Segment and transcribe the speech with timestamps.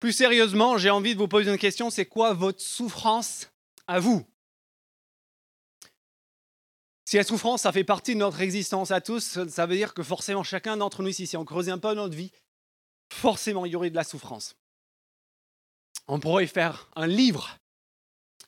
[0.00, 3.50] Plus sérieusement, j'ai envie de vous poser une question, c'est quoi votre souffrance
[3.86, 4.26] à vous?
[7.04, 10.02] Si la souffrance, ça fait partie de notre existence à tous, ça veut dire que
[10.02, 12.32] forcément chacun d'entre nous ici, si on creusait un peu notre vie,
[13.12, 14.56] forcément il y aurait de la souffrance.
[16.08, 17.58] On pourrait faire un livre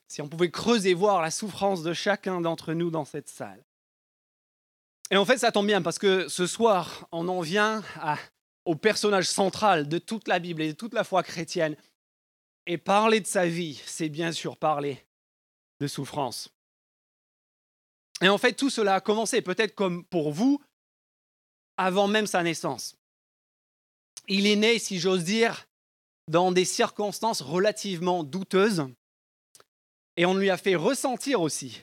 [0.09, 3.63] si on pouvait creuser, voir la souffrance de chacun d'entre nous dans cette salle.
[5.11, 7.83] Et en fait, ça tombe bien parce que ce soir, on en vient
[8.69, 11.75] au personnage central de toute la Bible et de toute la foi chrétienne.
[12.67, 15.03] Et parler de sa vie, c'est bien sûr parler
[15.79, 16.53] de souffrance.
[18.21, 20.61] Et en fait, tout cela a commencé, peut-être comme pour vous,
[21.77, 22.95] avant même sa naissance.
[24.27, 25.67] Il est né, si j'ose dire,
[26.27, 28.85] dans des circonstances relativement douteuses.
[30.15, 31.81] Et on lui a fait ressentir aussi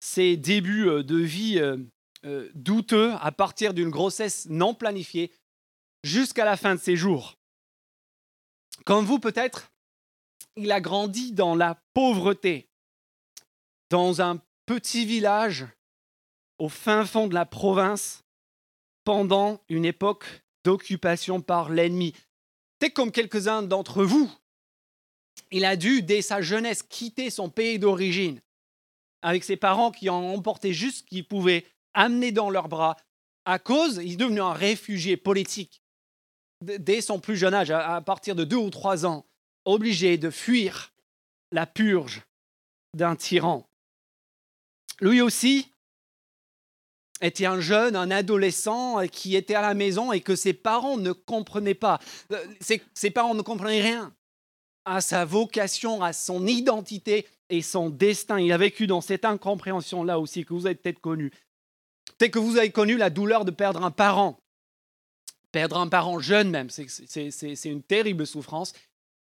[0.00, 1.76] ses débuts euh, de vie euh,
[2.24, 5.30] euh, douteux à partir d'une grossesse non planifiée
[6.06, 7.36] jusqu'à la fin de ses jours.
[8.84, 9.72] Comme vous peut-être,
[10.54, 12.68] il a grandi dans la pauvreté,
[13.90, 15.66] dans un petit village
[16.58, 18.22] au fin fond de la province
[19.04, 22.14] pendant une époque d'occupation par l'ennemi.
[22.80, 24.32] C'est comme quelques-uns d'entre vous.
[25.50, 28.40] Il a dû, dès sa jeunesse, quitter son pays d'origine,
[29.22, 32.96] avec ses parents qui en emporté juste ce qu'ils pouvaient amener dans leurs bras,
[33.44, 35.82] à cause, il est devenu un réfugié politique.
[36.78, 39.26] Dès son plus jeune âge, à partir de deux ou trois ans,
[39.64, 40.92] obligé de fuir
[41.52, 42.22] la purge
[42.94, 43.68] d'un tyran.
[45.00, 45.70] Lui aussi
[47.20, 51.12] était un jeune, un adolescent qui était à la maison et que ses parents ne
[51.12, 51.98] comprenaient pas.
[52.32, 54.14] Euh, ses, parents ne comprenaient rien
[54.84, 58.38] à sa vocation, à son identité et son destin.
[58.38, 61.30] Il a vécu dans cette incompréhension-là aussi que vous avez peut-être connu.
[62.18, 64.38] Peut-être que vous avez connu la douleur de perdre un parent.
[65.52, 68.72] Perdre un parent jeune même, c'est une terrible souffrance.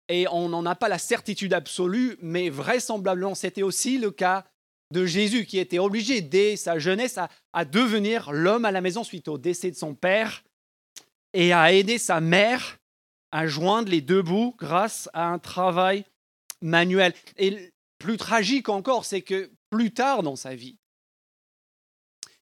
[0.07, 4.45] Et on n'en a pas la certitude absolue, mais vraisemblablement c'était aussi le cas
[4.91, 7.17] de Jésus qui était obligé dès sa jeunesse
[7.53, 10.43] à, devenir l'homme à la maison suite au décès de son père
[11.33, 12.77] et à aider sa mère
[13.31, 16.05] à joindre les deux bouts grâce à un travail
[16.61, 17.13] manuel.
[17.37, 20.77] Et plus tragique encore, c'est que plus tard dans sa vie,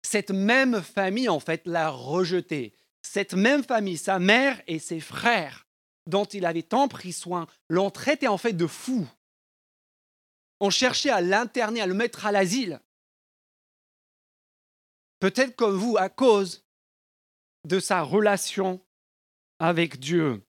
[0.03, 2.74] cette même famille, en fait, l'a rejeté.
[3.03, 5.68] Cette même famille, sa mère et ses frères,
[6.08, 9.08] dont il avait tant pris soin, l'ont traité en fait de fou.
[10.59, 12.80] On cherchait à l'interner, à le mettre à l'asile.
[15.19, 16.64] Peut-être comme vous, à cause
[17.66, 18.81] de sa relation
[19.59, 20.44] avec Dieu.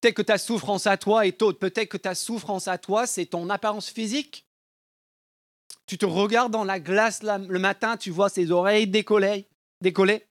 [0.00, 1.58] Peut-être que ta souffrance à toi est autre.
[1.58, 4.46] Peut-être que ta souffrance à toi, c'est ton apparence physique.
[5.86, 9.48] Tu te regardes dans la glace le matin, tu vois ses oreilles décollées,
[9.80, 10.24] décollées.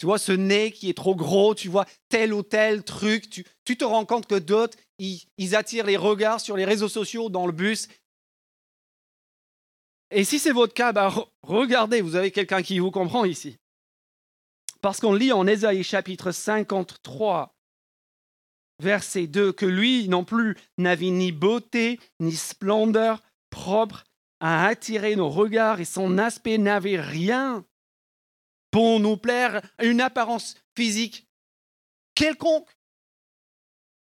[0.00, 3.28] Tu vois ce nez qui est trop gros, tu vois tel ou tel truc.
[3.28, 7.46] Tu, te rends compte que d'autres, ils, attirent les regards sur les réseaux sociaux, dans
[7.46, 7.86] le bus.
[10.10, 11.12] Et si c'est votre cas, bah,
[11.42, 13.58] regardez, vous avez quelqu'un qui vous comprend ici.
[14.80, 17.54] Parce qu'on lit en Ésaïe chapitre 53,
[18.78, 24.04] verset 2, que lui non plus n'avait ni beauté, ni splendeur propre
[24.40, 27.66] à attirer nos regards et son aspect n'avait rien
[28.70, 31.26] pour nous plaire, une apparence physique
[32.14, 32.68] quelconque,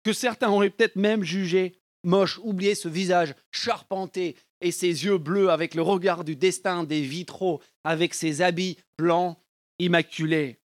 [0.04, 5.50] que certains auraient peut-être même jugé moche, oublié ce visage charpenté et ses yeux bleus
[5.50, 9.38] avec le regard du destin des vitraux, avec ses habits blancs
[9.80, 10.60] immaculés.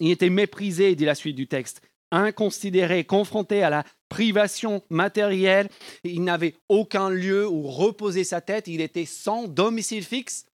[0.00, 5.68] Il était méprisé, dit la suite du texte, inconsidéré, confronté à la privation matérielle.
[6.04, 8.68] Il n'avait aucun lieu où reposer sa tête.
[8.68, 10.46] Il était sans domicile fixe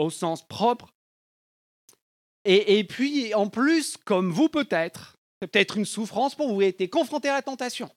[0.00, 0.92] au sens propre.
[2.44, 7.28] Et, puis, en plus, comme vous peut-être, c'est peut-être une souffrance pour vous, été confronté
[7.28, 7.90] à la tentation.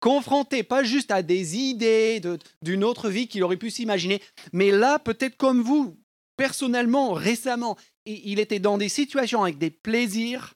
[0.00, 2.22] Confronté pas juste à des idées
[2.62, 6.00] d'une autre vie qu'il aurait pu s'imaginer, mais là, peut-être comme vous,
[6.36, 7.76] personnellement, récemment,
[8.06, 10.54] il était dans des situations avec des plaisirs,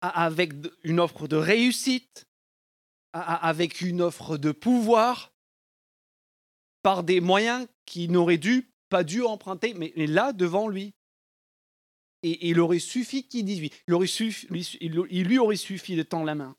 [0.00, 0.52] avec
[0.82, 2.26] une offre de réussite,
[3.12, 5.32] avec une offre de pouvoir,
[6.82, 10.94] par des moyens qu'il n'aurait dû, pas dû emprunter, mais là, devant lui.
[12.22, 13.72] Et, il aurait suffi qu'il dise oui.
[13.86, 16.56] Il, aurait il lui aurait suffi de tendre la main.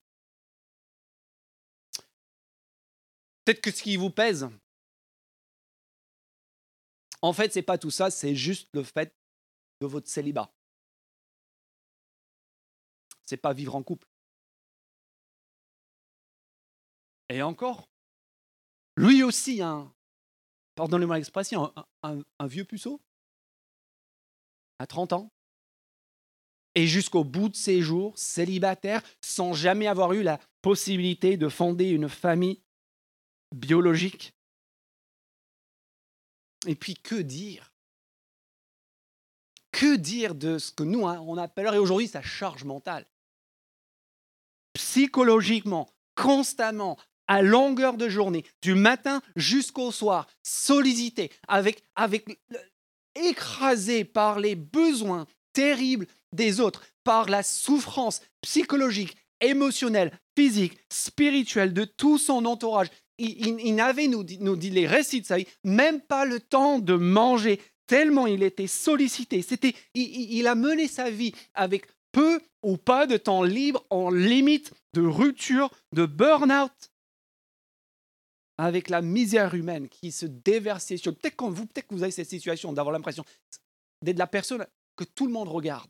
[3.45, 4.49] Peut-être que ce qui vous pèse,
[7.21, 9.15] en fait, c'est pas tout ça, c'est juste le fait
[9.81, 10.53] de votre célibat.
[13.25, 14.07] C'est pas vivre en couple.
[17.29, 17.89] Et encore,
[18.97, 19.93] lui aussi, hein,
[20.81, 22.99] pardonnez-moi l'expression, un, vieux puceau
[24.79, 25.31] à 30 ans.
[26.73, 31.87] Et jusqu'au bout de ses jours, célibataire, sans jamais avoir eu la possibilité de fonder
[31.89, 32.63] une famille
[33.53, 34.33] biologique.
[36.65, 37.71] Et puis que dire?
[39.71, 43.05] Que dire de ce que nous, hein, on appellerait aujourd'hui sa charge mentale?
[44.73, 46.97] Psychologiquement, constamment,
[47.31, 52.25] à longueur de journée, du matin jusqu'au soir, sollicité, avec, avec
[53.15, 61.85] écrasé par les besoins terribles des autres, par la souffrance psychologique, émotionnelle, physique, spirituelle de
[61.85, 62.87] tout son entourage.
[63.17, 66.95] Il, n'avait, nous nous dit les récits de sa vie, même pas le temps de
[66.95, 69.41] manger, tellement il était sollicité.
[69.41, 74.73] C'était, il a mené sa vie avec peu ou pas de temps libre, en limite
[74.93, 76.90] de rupture, de burn-out
[78.61, 81.15] avec la misère humaine qui se déversait sur.
[81.15, 83.25] Peut-être que vous, peut-être que vous avez cette situation d'avoir l'impression
[84.03, 85.89] d'être la personne que tout le monde regarde.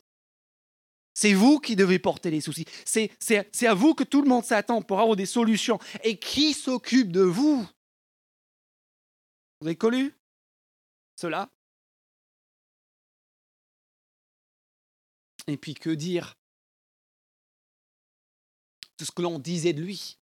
[1.13, 2.65] C'est vous qui devez porter les soucis.
[2.85, 5.79] C'est, c'est à vous que tout le monde s'attend pour avoir des solutions.
[6.03, 7.68] Et qui s'occupe de vous?
[9.59, 10.15] Vous avez connu
[11.18, 11.50] cela?
[15.47, 16.38] Et puis que dire?
[18.97, 20.20] De ce que l'on disait de lui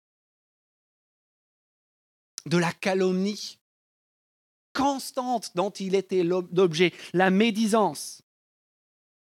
[2.46, 3.58] de la calomnie
[4.74, 8.22] constante dont il était l'objet, la médisance,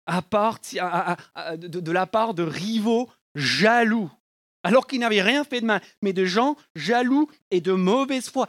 [0.05, 0.21] à
[1.57, 4.09] de, la part de rivaux jaloux,
[4.63, 8.47] alors qu'il n'avait rien fait de mal, mais de gens jaloux et de mauvaise foi.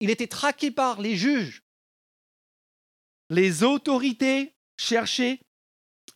[0.00, 1.62] Il était traqué par les juges.
[3.30, 5.40] Les autorités cherchaient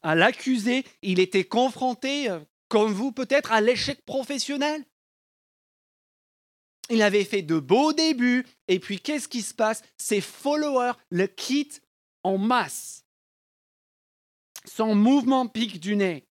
[0.02, 0.84] à l'accuser.
[1.02, 4.84] Il était confronté, euh, comme vous peut-être, à l'échec professionnel.
[6.88, 9.83] Il avait fait de beaux débuts, et puis qu'est-ce qui se passe?
[9.97, 11.83] Ses followers le quittent
[12.23, 13.05] en masse.
[14.65, 16.29] Son mouvement pique du nez.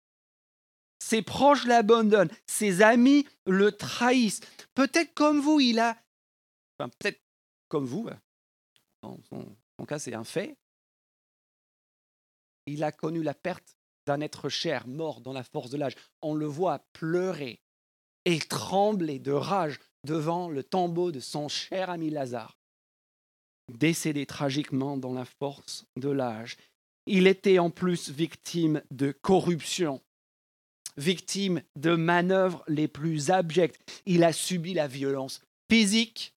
[0.99, 4.41] Ses proches l'abandonnent, ses amis le trahissent.
[4.73, 5.97] Peut-être comme vous, il a...
[6.77, 7.21] Enfin, peut-être
[7.67, 8.07] comme vous,
[9.01, 10.57] en son cas c'est un fait.
[12.67, 13.75] Il a connu la perte
[14.05, 15.95] d'un être cher, mort dans la force de l'âge.
[16.21, 17.61] On le voit pleurer
[18.25, 22.57] et trembler de rage devant le tombeau de son cher ami Lazare,
[23.69, 26.57] décédé tragiquement dans la force de l'âge.
[27.05, 30.01] Il était en plus victime de corruption,
[30.97, 34.01] victime de manœuvres les plus abjectes.
[34.05, 36.35] Il a subi la violence physique,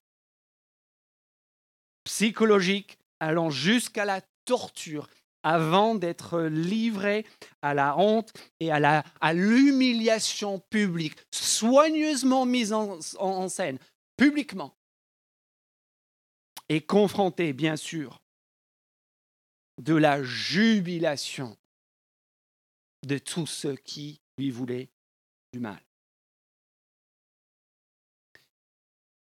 [2.03, 5.09] psychologique, allant jusqu'à la torture
[5.45, 7.23] avant d'être livré
[7.61, 13.77] à la honte et à l'humiliation publique, soigneusement mise en, en scène,
[14.17, 14.75] publiquement,
[16.67, 18.23] et confronté, bien sûr,
[19.77, 21.55] de la jubilation
[23.05, 24.89] de tous ceux qui lui voulaient
[25.53, 25.79] du mal.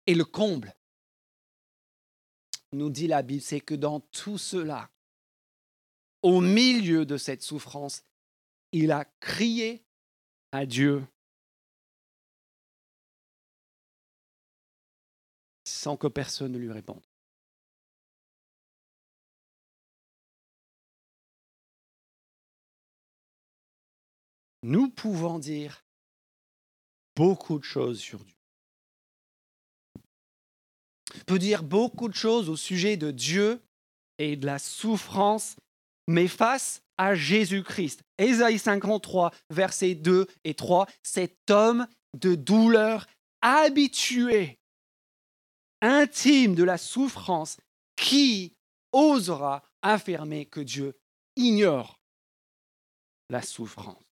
[0.06, 0.74] Et le comble,
[2.72, 4.90] nous dit la Bible, c'est que dans tout cela,
[6.28, 8.04] au milieu de cette souffrance,
[8.74, 9.82] il a crié
[10.52, 11.08] à Dieu
[15.64, 17.02] sans que personne ne lui réponde.
[24.64, 25.86] Nous pouvons dire
[27.16, 28.36] beaucoup de choses sur Dieu.
[31.16, 33.62] On peut dire beaucoup de choses au sujet de Dieu
[34.18, 35.56] et de la souffrance
[36.08, 38.02] mais face à Jésus-Christ.
[38.18, 43.06] Ésaïe 53, versets 2 et 3, cet homme de douleur
[43.42, 44.58] habitué,
[45.82, 47.58] intime de la souffrance,
[47.96, 48.56] qui
[48.92, 50.98] osera affirmer que Dieu
[51.36, 52.00] ignore
[53.30, 54.04] la souffrance.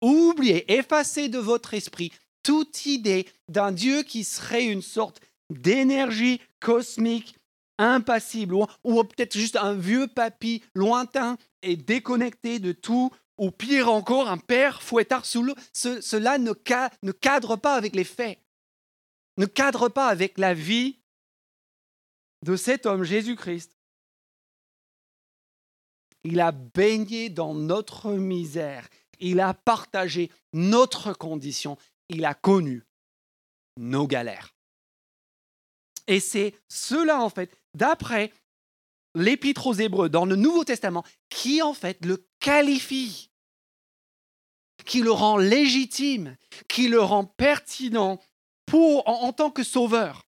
[0.00, 5.20] Oubliez, effacez de votre esprit toute idée d'un Dieu qui serait une sorte
[5.50, 7.36] d'énergie cosmique
[7.78, 14.28] impassible, ou, peut-être juste un vieux papy lointain et déconnecté de tout, ou pire encore,
[14.28, 15.54] un père fouettard sous l'eau.
[15.72, 16.52] cela ne,
[17.02, 18.38] ne cadre pas avec les faits,
[19.38, 21.00] ne cadre pas avec la vie
[22.42, 23.76] de cet homme, Jésus-Christ.
[26.22, 28.88] Il a baigné dans notre misère,
[29.18, 31.76] il a partagé notre condition,
[32.08, 32.84] il a connu
[33.76, 34.54] nos galères.
[36.06, 38.32] Et c'est cela, en fait, d'après
[39.14, 43.30] l'Épître aux Hébreux dans le Nouveau Testament, qui en fait le qualifie,
[44.84, 46.36] qui le rend légitime,
[46.68, 48.20] qui le rend pertinent
[48.66, 50.26] pour, en, tant que sauveur,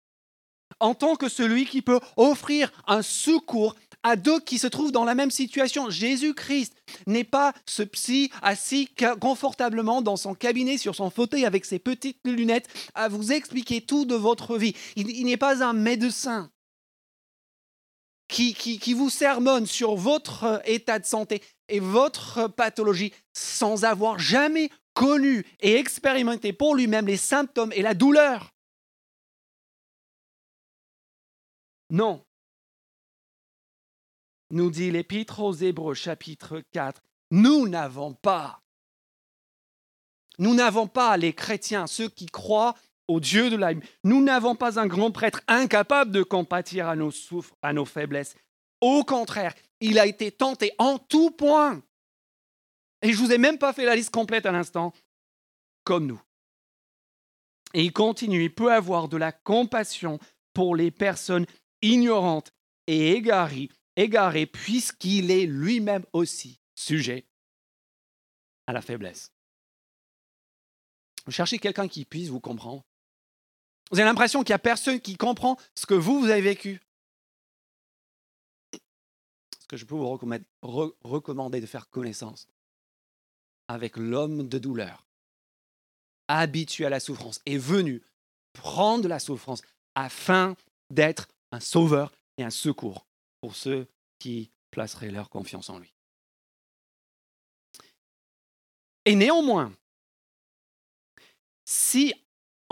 [0.80, 5.04] en tant que celui qui peut offrir un secours à d'autres qui se trouvent dans
[5.04, 5.88] la même situation.
[5.88, 6.74] Jésus-Christ
[7.06, 8.88] n'est pas ce psy assis
[9.20, 14.04] confortablement dans son cabinet sur son fauteuil avec ses petites lunettes à vous expliquer tout
[14.04, 14.76] de votre vie.
[14.94, 16.50] Il, n'est pas un médecin
[18.28, 25.44] qui, vous sermonne sur votre état de santé et votre pathologie sans avoir jamais connu
[25.60, 28.54] et expérimenté pour lui-même les symptômes et la douleur.
[31.90, 32.24] Non.
[34.50, 38.62] Nous dit l'Épître aux Hébreux chapitre 4, nous n'avons pas,
[40.38, 42.74] nous n'avons pas les chrétiens, ceux qui croient
[43.08, 47.10] au Dieu de la nous n'avons pas un grand prêtre incapable de compatir à nos
[47.10, 48.34] souffres, à nos faiblesses.
[48.80, 51.82] Au contraire, il a été tenté en tout point.
[53.02, 54.92] Et je ne vous ai même pas fait la liste complète à l'instant,
[55.84, 56.20] comme nous.
[57.74, 60.18] Et il continue, il peut avoir de la compassion
[60.54, 61.46] pour les personnes
[61.82, 62.52] ignorante
[62.86, 67.26] et égaré, égaré puisqu'il est lui-même aussi sujet
[68.66, 69.32] à la faiblesse.
[71.28, 72.84] Cherchez quelqu'un qui puisse vous comprendre.
[73.90, 76.80] Vous avez l'impression qu'il n'y a personne qui comprend ce que vous, vous avez vécu.
[78.72, 80.08] Ce que je peux vous
[81.02, 82.48] recommander de faire connaissance
[83.68, 85.06] avec l'homme de douleur,
[86.28, 88.02] habitué à la souffrance, est venu
[88.52, 89.62] prendre la souffrance
[89.94, 90.56] afin
[90.90, 93.06] d'être un sauveur et un secours
[93.40, 93.86] pour ceux
[94.18, 95.94] qui placeraient leur confiance en lui.
[99.04, 99.72] Et néanmoins,
[101.64, 102.14] si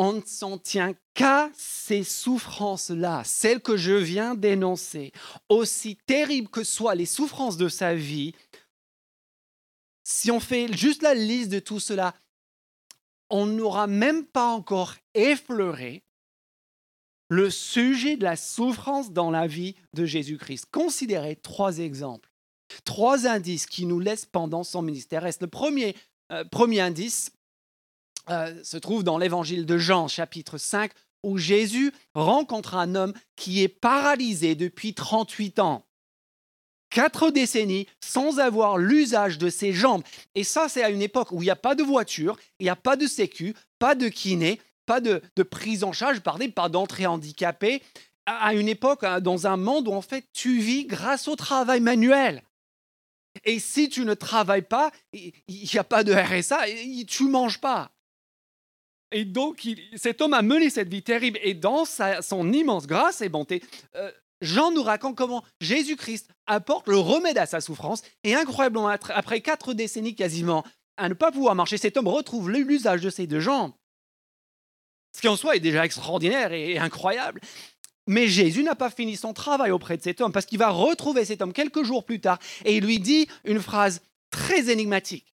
[0.02, 5.12] on ne s'en tient qu'à ces souffrances-là, celles que je viens d'énoncer,
[5.48, 8.34] aussi terribles que soient les souffrances de sa vie,
[10.02, 12.16] si on fait juste la liste de tout cela,
[13.30, 16.02] on n'aura même pas encore effleuré
[17.28, 20.66] le sujet de la souffrance dans la vie de Jésus-Christ.
[20.72, 22.28] Considérez trois exemples,
[22.84, 25.24] trois indices qui nous laissent pendant son ministère.
[25.24, 25.94] Le premier,
[26.32, 27.30] euh, premier indice?
[28.30, 33.62] Euh, se trouve dans l'évangile de Jean, chapitre 5, où Jésus rencontre un homme qui
[33.62, 35.84] est paralysé depuis 38 ans.
[36.90, 40.02] Quatre décennies sans avoir l'usage de ses jambes.
[40.34, 42.70] Et ça, c'est à une époque où il n'y a pas de voiture, il n'y
[42.70, 47.82] a pas de sécu, pas de kiné, pas de, prise en charge, pas d'entrée handicapée,
[48.26, 51.80] à une époque, hein, dans un monde où en fait tu vis grâce au travail
[51.80, 52.42] manuel.
[53.44, 56.66] Et si tu ne travailles pas, il n'y a pas de RSA,
[57.08, 57.90] tu ne manges pas.
[59.12, 61.38] Et donc, cet homme a mené cette vie terrible.
[61.42, 63.62] Et dans son immense grâce et bonté,
[63.96, 68.02] euh, Jean nous raconte comment Jésus-Christ apporte le remède à sa souffrance.
[68.24, 70.64] Et incroyablement, après quatre décennies quasiment
[70.96, 73.72] à ne pas pouvoir marcher, cet homme retrouve l'usage de ses deux jambes.
[75.14, 77.40] Ce qui en soi est déjà extraordinaire et incroyable.
[78.06, 81.24] Mais Jésus n'a pas fini son travail auprès de cet homme parce qu'il va retrouver
[81.24, 84.00] cet homme quelques jours plus tard et il lui dit une phrase
[84.30, 85.31] très énigmatique.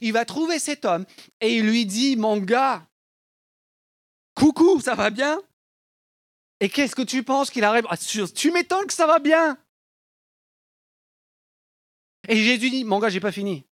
[0.00, 1.04] Il va trouver cet homme
[1.40, 2.86] et il lui dit, mon gars,
[4.34, 5.40] coucou, ça va bien?
[6.60, 7.86] Et qu'est-ce que tu penses qu'il arrive?
[7.88, 9.56] Ah, Tu m'étonnes que ça va bien
[12.28, 13.64] Et Jésus dit, mon gars, j'ai pas fini.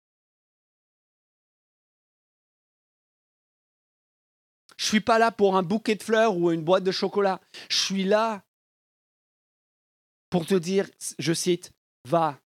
[4.76, 7.40] Je suis pas là pour un bouquet de fleurs ou une boîte de chocolat.
[7.70, 8.44] Je suis là
[10.30, 11.72] pour te dire, je cite,
[12.04, 12.38] va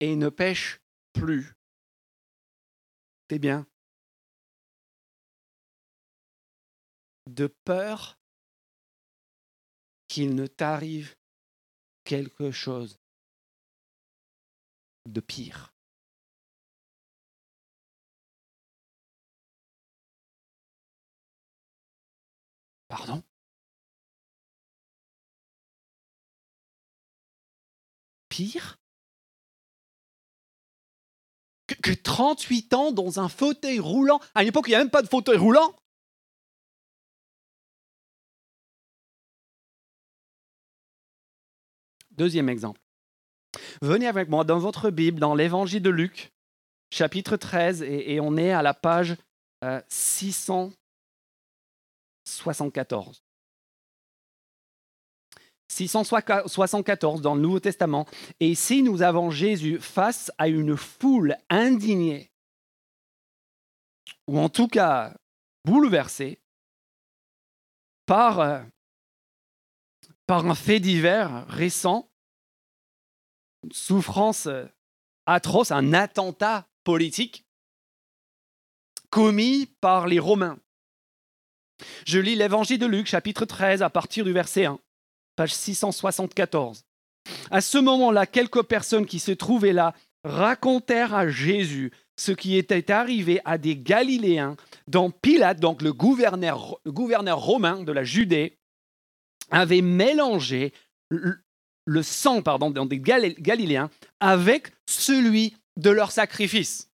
[0.00, 0.80] et ne pêche
[1.12, 1.52] plus.
[3.38, 3.66] Bien
[7.26, 8.18] De peur
[10.08, 11.16] qu'il ne t'arrive
[12.04, 13.00] quelque chose
[15.06, 15.74] de pire.
[22.88, 23.24] Pardon?
[28.28, 28.83] Pire?
[31.84, 34.20] Que, 38 ans dans un fauteuil roulant.
[34.34, 35.74] À une époque, il n'y a même pas de fauteuil roulant.
[42.10, 42.80] Deuxième exemple.
[43.82, 46.32] Venez avec moi dans votre Bible, dans l'évangile de Luc,
[46.92, 49.16] chapitre 13, et, on est à la page
[49.88, 50.66] 600.
[50.66, 50.70] Euh,
[52.26, 53.23] 74.
[55.68, 58.06] 674 dans le Nouveau Testament.
[58.40, 62.30] Et ici, nous avons Jésus face à une foule indignée,
[64.26, 65.14] ou en tout cas
[65.64, 66.40] bouleversée,
[68.06, 68.62] par, euh,
[70.26, 72.10] par un fait divers récent,
[73.64, 74.66] une souffrance euh,
[75.26, 77.46] atroce, un attentat politique
[79.10, 80.58] commis par les Romains.
[82.06, 84.78] Je lis l'évangile de Luc, chapitre 13, à partir du verset 1.
[85.36, 86.84] Page 674.
[87.50, 92.90] À ce moment-là, quelques personnes qui se trouvaient là racontèrent à Jésus ce qui était
[92.90, 98.56] arrivé à des Galiléens dont Pilate, donc le gouverneur, romain de la Judée,
[99.50, 100.72] avait mélangé
[101.10, 106.90] le, sang pardon, des Galiléens avec celui de leur sacrifice.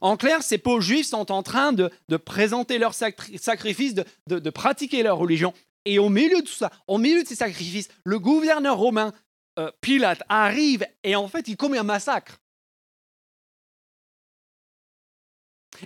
[0.00, 5.02] En clair, ces pauvres juifs sont en train de, présenter leur sacrifice, de, de, pratiquer
[5.02, 5.52] leur religion.
[5.84, 9.12] Et au milieu de tout ça, au milieu de ces sacrifices, le gouverneur romain,
[9.58, 12.38] euh, Pilate, arrive et en fait, il commet un massacre.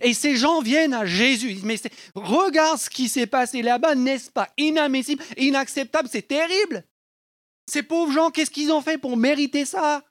[0.02, 1.50] Et ces gens viennent à Jésus.
[1.50, 1.80] Ils disent, mais
[2.14, 6.84] regarde ce qui s'est passé là-bas, n'est-ce pas inadmissible, inacceptable, c'est terrible.
[7.70, 10.04] Ces pauvres gens, qu'est-ce qu'ils ont fait pour mériter ça?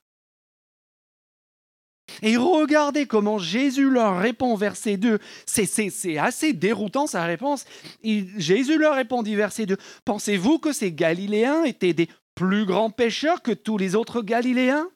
[2.22, 5.18] Et regardez comment Jésus leur répond, verset 2.
[5.44, 7.64] C'est assez déroutant sa réponse.
[8.02, 9.76] Jésus leur répondit, verset 2.
[10.04, 14.88] Pensez-vous que ces Galiléens étaient des plus grands pécheurs que tous les autres Galiléens?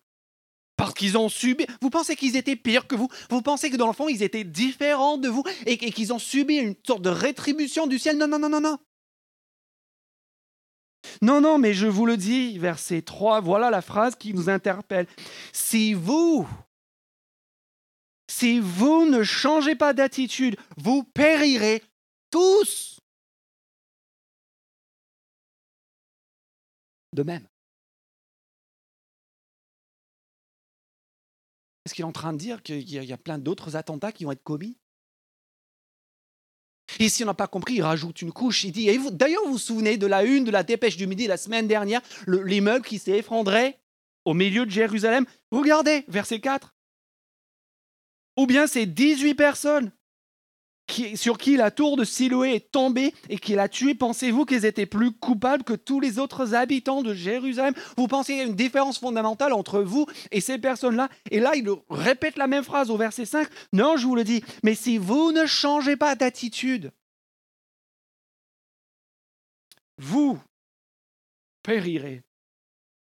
[0.77, 1.67] Parce qu'ils ont subi.
[1.83, 3.09] Vous pensez qu'ils étaient pires que vous?
[3.29, 6.19] Vous pensez que dans le fond, ils étaient différents de vous et, et qu'ils ont
[6.19, 8.17] subi une sorte de rétribution du ciel?
[8.17, 8.79] Non, non, non, non, non.
[11.23, 15.07] Non, non, mais je vous le dis, verset 3, voilà la phrase qui nous interpelle.
[15.53, 16.47] Si vous,
[18.41, 21.83] si vous ne changez pas d'attitude, vous périrez
[22.31, 22.99] tous.
[27.13, 27.47] De même.
[31.85, 34.33] Est-ce qu'il est en train de dire qu'il y a plein d'autres attentats qui vont
[34.33, 34.79] être commis?
[36.99, 38.65] Et si on n'a pas compris, il rajoute une couche.
[38.65, 41.37] Il dit, d'ailleurs, vous vous souvenez de la une de la dépêche du midi la
[41.37, 43.79] semaine dernière, l'immeuble qui s'est effondré
[44.25, 45.27] au milieu de Jérusalem?
[45.51, 46.75] Regardez, verset 4.
[48.41, 49.93] Ou bien ces 18 personnes
[51.15, 54.87] sur qui la tour de Siloé est tombée et qui l'a tué, pensez-vous qu'ils étaient
[54.87, 57.75] plus coupables que tous les autres habitants de Jérusalem?
[57.99, 61.11] Vous pensez qu'il y a une différence fondamentale entre vous et ces personnes-là?
[61.31, 63.47] Et là, il répète la même phrase au verset 5.
[63.75, 66.93] Non, je vous le dis, mais si vous ne changez pas d'attitude,
[69.99, 70.41] vous
[71.63, 72.23] périrez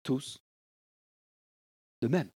[0.04, 0.38] tous
[2.00, 2.30] de même.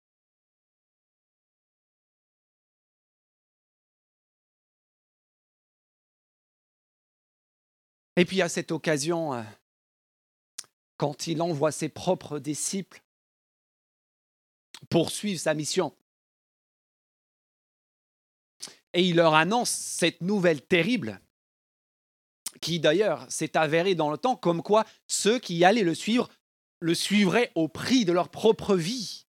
[8.19, 9.41] Et puis à cette occasion, euh,
[10.97, 13.01] quand il envoie ses propres disciples
[14.89, 15.95] poursuivre sa mission,
[18.91, 21.21] et il leur annonce cette nouvelle terrible,
[22.59, 26.27] qui d'ailleurs s'est avérée dans le temps comme quoi ceux qui allaient le suivre
[26.81, 29.27] le suivraient au prix de leur propre vie,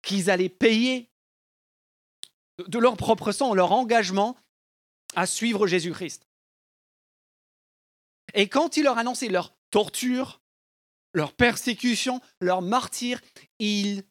[0.00, 1.10] qu'ils allaient payer
[2.68, 4.36] de leur propre sang leur engagement
[5.16, 6.24] à suivre Jésus-Christ.
[8.34, 10.40] Et quand il leur annonçait leur torture,
[11.12, 13.20] leur persécution, leur martyr,
[13.58, 14.04] il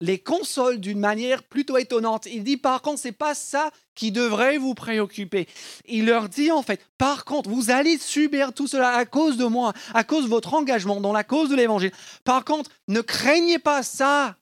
[0.00, 2.26] les console d'une manière plutôt étonnante.
[2.26, 5.46] Il dit par contre, c'est pas ça qui devrait vous préoccuper.
[5.86, 9.44] Il leur dit en fait, par contre, vous allez subir tout cela à cause de
[9.44, 11.92] moi, à cause de votre engagement dans la cause de l'évangile.
[12.24, 14.36] Par contre, ne craignez pas ça.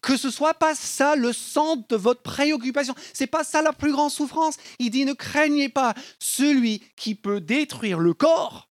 [0.00, 2.94] Que ce soit pas ça le centre de votre préoccupation.
[3.12, 4.56] C'est pas ça la plus grande souffrance.
[4.78, 8.70] Il dit ne craignez pas celui qui peut détruire le corps.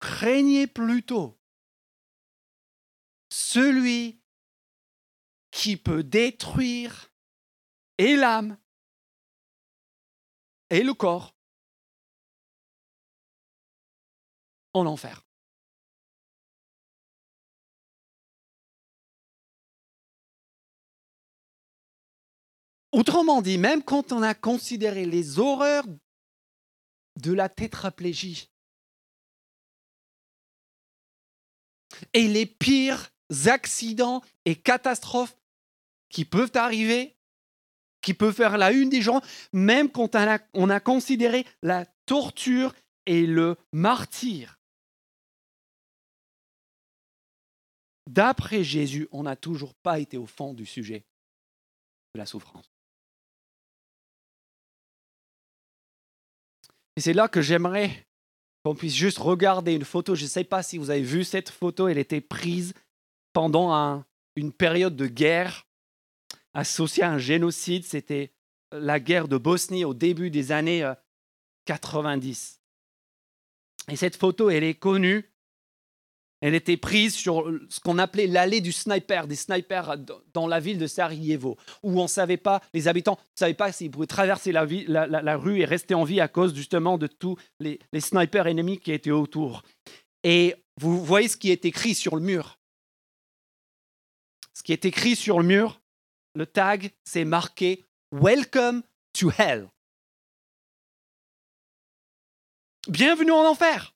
[0.00, 1.38] Craignez plutôt
[3.30, 4.20] celui
[5.50, 7.12] qui peut détruire
[7.98, 8.56] et l'âme
[10.70, 11.34] et le corps
[14.72, 15.29] en enfer.
[22.92, 25.84] Autrement dit, même quand on a considéré les horreurs
[27.20, 28.50] de la tétraplégie
[32.12, 33.10] et les pires
[33.46, 35.36] accidents et catastrophes
[36.08, 37.16] qui peuvent arriver,
[38.02, 39.20] qui peuvent faire la une des gens,
[39.52, 42.74] même quand on a, on a considéré la torture
[43.06, 44.58] et le martyr.
[48.08, 51.04] D'après Jésus, on n'a toujours pas été au fond du sujet
[52.14, 52.68] de la souffrance.
[56.96, 58.06] Et c'est là que j'aimerais
[58.64, 60.14] qu'on puisse juste regarder une photo.
[60.14, 61.88] Je ne sais pas si vous avez vu cette photo.
[61.88, 62.74] Elle était prise
[63.32, 64.04] pendant
[64.36, 65.66] une période de guerre
[66.52, 67.84] associée à un génocide.
[67.84, 68.32] C'était
[68.72, 70.90] la guerre de Bosnie au début des années
[71.66, 72.60] 90.
[73.88, 75.29] Euh, Et cette photo, elle est connue
[76.40, 79.96] Elle était prise sur ce qu'on appelait l'allée du sniper, des snipers
[80.32, 83.90] dans la ville de Sarajevo, où on savait pas, les habitants ne savaient pas s'ils
[83.90, 88.46] pouvaient traverser la, rue et rester en vie à cause justement de tous les snipers
[88.46, 89.62] ennemis qui étaient autour.
[90.22, 92.58] Et vous voyez ce qui est écrit sur le mur.
[94.54, 95.80] Ce qui est écrit sur le mur,
[96.34, 99.68] le tag, c'est marqué Welcome to Hell.
[102.88, 103.94] Bienvenue en enfer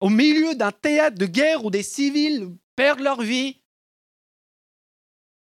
[0.00, 3.60] au milieu d'un théâtre de guerre où des civils perdent leur vie,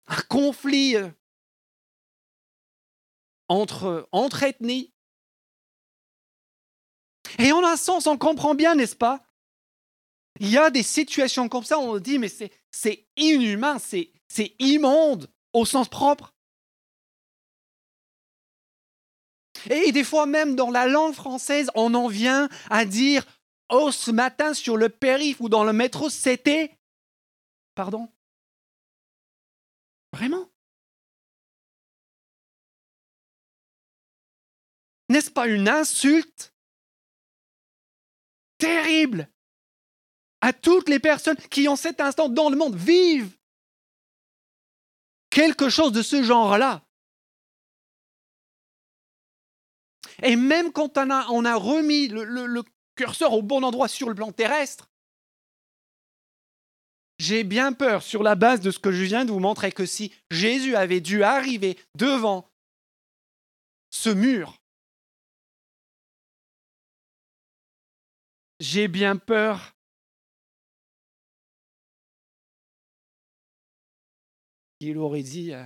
[0.06, 1.10] un conflit euh,
[3.48, 4.92] entre, entre ethnies.
[7.38, 9.24] Et en un sens, on comprend bien, n'est-ce pas?
[10.40, 12.28] Il y a des situations comme ça, on dit, mais
[12.70, 16.34] c'est inhumain, c'est immonde au sens propre.
[19.68, 23.26] Et des fois même dans la langue française, on en vient à dire
[23.70, 26.76] Oh, ce matin sur le périph' ou dans le métro, c'était.
[27.74, 28.08] Pardon?
[30.12, 30.50] Vraiment?
[35.08, 36.52] N'est-ce pas une insulte?
[38.58, 39.28] Terrible!
[40.40, 43.36] À toutes les personnes qui, en cet instant, dans le monde, vivent
[45.30, 46.82] quelque chose de ce genre-là.
[50.22, 52.62] Et même quand on a, remis le,
[53.00, 54.90] curseur au bon endroit sur le plan terrestre,
[57.18, 59.86] j'ai bien peur, sur la base de ce que je viens de vous montrer, que
[59.86, 62.50] si Jésus avait dû arriver devant
[63.88, 64.60] ce mur,
[68.58, 69.74] j'ai bien peur
[74.78, 75.64] qu'il aurait dit, euh,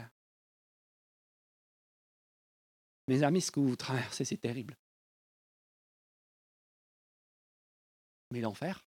[3.09, 4.77] mes amis, ce que vous traversez, c'est terrible.
[8.40, 8.85] L'enfer,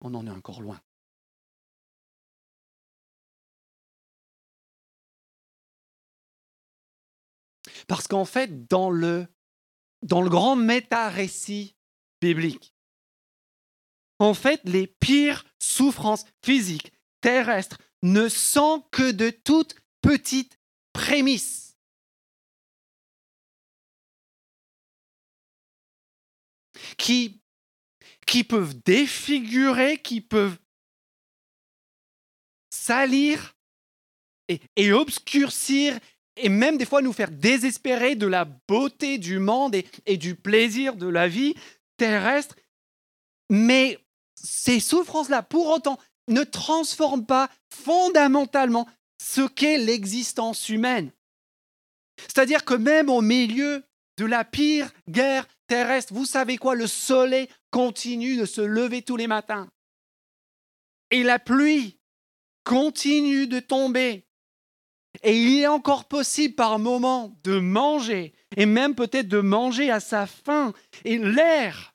[0.00, 0.80] on en est encore loin.
[7.86, 9.26] Parce qu'en fait, dans le,
[10.02, 11.76] dans le grand méta-récit
[12.20, 12.74] biblique,
[14.18, 20.58] en fait, les pires souffrances physiques, terrestres, ne sont que de toutes petites
[20.92, 21.73] prémices.
[26.96, 27.40] Qui,
[28.26, 30.58] qui peuvent défigurer, qui peuvent
[32.70, 33.54] salir
[34.48, 35.98] et, obscurcir
[36.36, 39.76] et même des fois nous faire désespérer de la beauté du monde
[40.06, 41.54] et du plaisir de la vie
[41.96, 42.56] terrestre.
[43.50, 43.98] Mais
[44.34, 48.88] ces souffrances-là, pour autant, ne transforment pas fondamentalement
[49.22, 51.12] ce qu'est l'existence humaine.
[52.18, 53.84] C'est-à-dire que même au milieu
[54.16, 56.74] de la pire guerre terrestre, vous savez quoi?
[56.74, 59.68] Le soleil continue de se lever tous les matins.
[61.10, 61.98] Et la pluie
[62.64, 64.26] continue de tomber.
[65.22, 70.00] Et il est encore possible par moments de manger, et même peut-être de manger à
[70.00, 70.72] sa faim.
[71.04, 71.94] Et l'air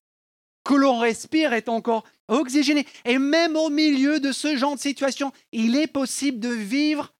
[0.63, 2.85] que l'on respire est encore oxygéné.
[3.05, 7.13] Et même au milieu de ce genre de situation, il est possible de vivre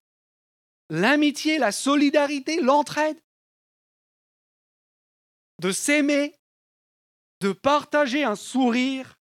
[0.89, 3.17] l'amitié, la solidarité, l'entraide,
[5.60, 6.36] de s'aimer,
[7.41, 9.19] de partager un sourire.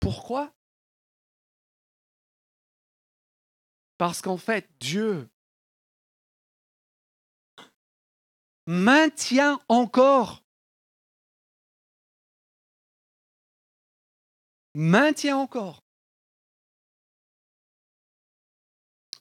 [0.00, 0.52] Pourquoi?
[3.98, 5.28] Parce qu'en fait, Dieu
[8.66, 10.44] maintient encore,
[14.74, 15.80] maintient encore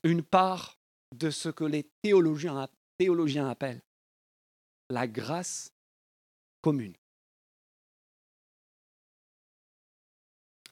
[0.03, 0.79] une part
[1.15, 2.69] de ce que les théologiens,
[3.49, 3.81] appellent
[4.89, 5.73] la grâce
[6.61, 6.95] commune.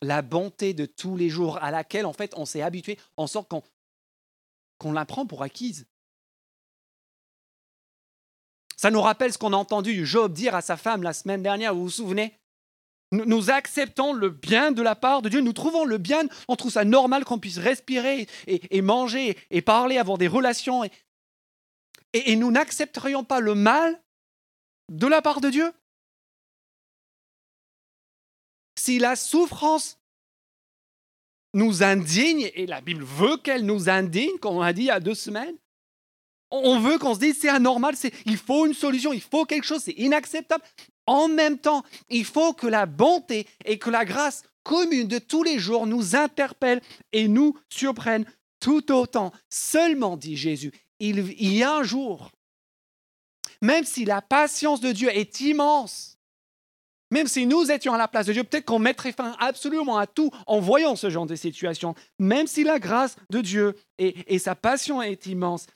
[0.01, 3.49] La bonté de tous les jours à laquelle en fait on s'est habitué en sorte
[3.49, 3.63] qu'on
[4.77, 5.87] qu'on la prend pour acquise.
[8.75, 11.73] Ça nous rappelle ce qu'on a entendu Job dire à sa femme la semaine dernière,
[11.73, 12.37] vous vous souvenez?
[13.11, 16.71] Nous, acceptons le bien de la part de Dieu, nous trouvons le bien, on trouve
[16.71, 20.83] ça normal qu'on puisse respirer et, manger et parler, avoir des relations.
[22.13, 24.01] et nous n'accepterions pas le mal
[24.89, 25.71] de la part de Dieu?
[28.77, 29.97] Si la souffrance
[31.53, 34.91] nous indigne, et la Bible veut qu'elle nous indigne, comme on a dit il y
[34.91, 35.55] a deux semaines,
[36.51, 37.95] on veut qu'on se dise c'est anormal,
[38.25, 40.63] il faut une solution, il faut quelque chose, c'est inacceptable.
[41.07, 45.43] En même temps, il faut que la bonté et que la grâce commune de tous
[45.43, 48.25] les jours nous interpellent et nous surprennent
[48.59, 49.31] tout autant.
[49.49, 52.31] Seulement, dit Jésus, il y a un jour
[53.65, 56.17] même si la patience de Dieu est immense,
[57.11, 60.07] même si nous étions à la place de Dieu, peut-être qu'on mettrait fin absolument à
[60.07, 64.55] tout en voyant ce genre de situation, même si la grâce de Dieu et, sa
[64.55, 65.67] passion est immense,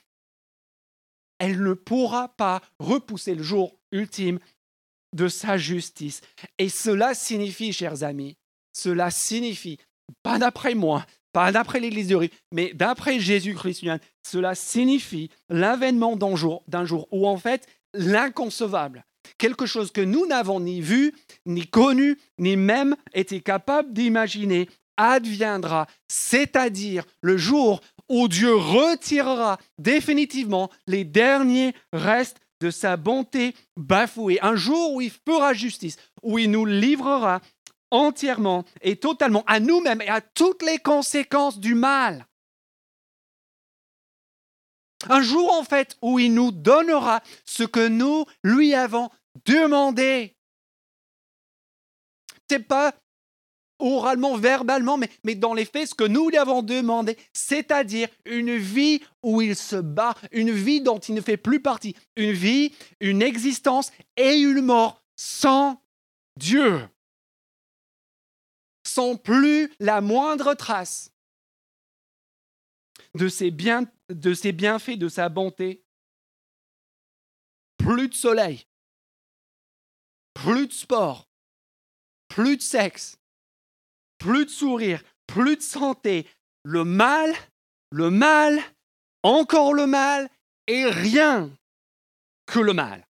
[1.40, 4.40] elle ne pourra pas repousser le jour ultime
[5.16, 6.22] de sa justice.
[6.58, 8.38] Et cela signifie, chers amis,
[8.72, 9.78] cela signifie,
[10.22, 13.86] pas d'après moi, pas d'après l'Église de Rue, mais d'après Jésus-Christ,
[14.24, 19.06] cela signifie l'avènement d'un jour, d'un jour où en fait l'inconcevable,
[19.38, 21.14] quelque chose que nous n'avons ni vu,
[21.46, 30.70] ni connu, ni même été capable d'imaginer, adviendra, c'est-à-dire le jour où Dieu retirera définitivement
[30.88, 36.52] les derniers restes de sa bonté bafouée, un jour où il fera justice, où il
[36.52, 37.40] nous livrera
[37.92, 42.26] entièrement et totalement à nous-mêmes et à toutes les conséquences du mal.
[45.08, 49.10] Un jour en fait où il nous donnera ce que nous lui avons
[49.46, 50.36] demandé.
[52.50, 52.94] C'est pas
[53.78, 58.58] oralement, verbalement, mais, mais dans les faits, ce que nous lui avons demandé, c'est-à-dire une
[58.58, 62.74] vie où il se bat, une vie dont il ne fait plus partie, une vie,
[63.00, 65.82] une existence et une mort sans
[66.38, 66.82] Dieu
[68.90, 71.12] sans plus la moindre trace
[73.16, 75.84] de ses, bienfaits, de sa bonté.
[77.78, 78.66] Plus de soleil,
[80.34, 81.30] plus de sport,
[82.28, 83.18] plus de sexe,
[84.18, 86.28] plus de sourire, plus de santé.
[86.64, 87.34] Le mal,
[87.92, 88.62] le mal,
[89.24, 90.30] encore le mal,
[90.68, 91.50] et rien
[92.46, 93.09] que le mal.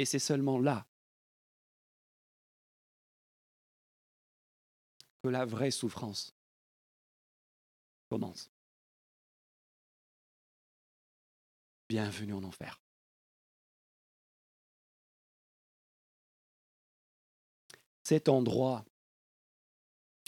[0.00, 0.86] Et c'est seulement là
[5.22, 6.34] que la vraie souffrance
[8.08, 8.50] commence.
[11.90, 12.80] Bienvenue en enfer.
[18.02, 18.86] Cet endroit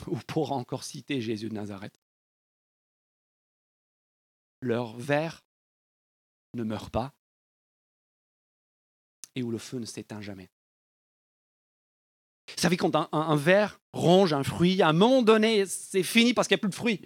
[0.07, 1.99] où pourra encore citer Jésus de Nazareth.
[4.61, 5.43] Leur verre
[6.53, 7.15] ne meurt pas,
[9.35, 10.49] et où le feu ne s'éteint jamais.
[12.49, 16.49] Vous savez, quand un, verre ronge un fruit, à un moment donné, c'est fini parce
[16.49, 17.01] qu'il n'y a plus de fruits.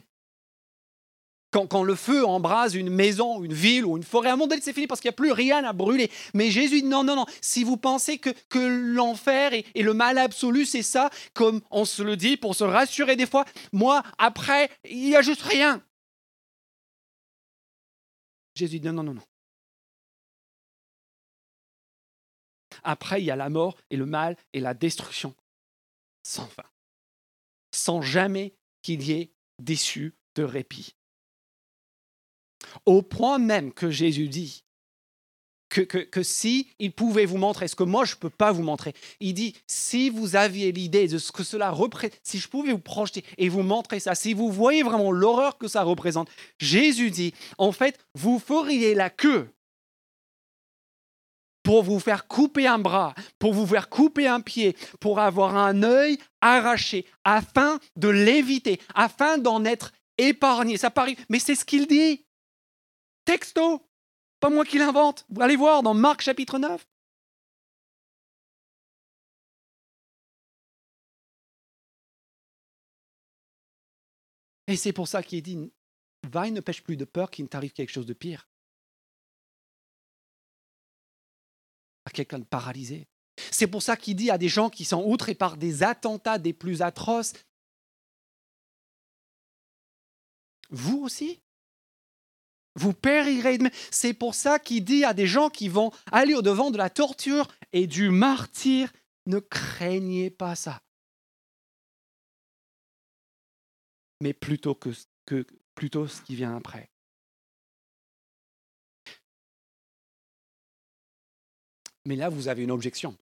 [1.53, 4.61] Quand, le feu embrase une maison, une ville ou une forêt, à un moment donné,
[4.61, 6.11] c'est fini parce qu'il n'y a plus rien à brûler.
[6.35, 7.25] Mais Jésus dit non, non, non.
[7.41, 11.87] Si vous pensez que, que l'enfer et, et, le mal absolu, c'est ça, comme on
[11.87, 15.83] se le dit pour se rassurer des fois, moi, après, il n'y a juste rien.
[18.55, 19.23] Jésus dit non, non, non, non.
[22.87, 25.35] Après, il y a la mort et le mal et la destruction.
[26.23, 26.65] Sans fin.
[27.75, 30.95] Sans jamais qu'il y ait d'issue de répit.
[32.85, 34.63] Au point même que Jésus dit
[35.69, 38.63] que, que, si il pouvait vous montrer ce que moi je ne peux pas vous
[38.63, 42.71] montrer, il dit si vous aviez l'idée de ce que cela représente, si je pouvais
[42.71, 47.11] vous projeter et vous montrer ça, si vous voyez vraiment l'horreur que ça représente, Jésus
[47.11, 49.51] dit en fait vous feriez la queue
[51.67, 55.83] pour vous faire couper un bras, pour vous faire couper un pied, pour avoir un
[55.83, 60.77] œil arraché, afin de l'éviter, afin d'en être épargné.
[60.77, 62.25] Ça paraît, mais c'est ce qu'il dit.
[63.25, 63.83] Texto,
[64.39, 65.27] pas moi qui l'invente.
[65.41, 66.87] Allez voir dans Marc chapitre 9.
[74.69, 75.73] Et c'est pour ça qu'il dit,
[76.31, 78.49] va et ne pêche plus de peur qu'il ne t'arrive quelque chose de pire.
[82.07, 83.07] À quelqu'un de paralysé.
[83.51, 86.55] C'est pour ça qu'il dit à des gens qui sont outrés par des attentats des
[86.55, 87.35] plus atroces,
[90.71, 91.41] vous aussi,
[92.75, 93.59] vous périrez.
[93.91, 97.49] C'est pour ça qu'il dit à des gens qui vont aller au-devant de la torture
[97.73, 98.93] et du martyr,
[99.27, 100.81] ne craignez pas ça.
[104.23, 104.79] Mais plutôt
[105.75, 106.91] plutôt ce qui vient après.
[112.07, 113.17] Mais là, vous avez une objection.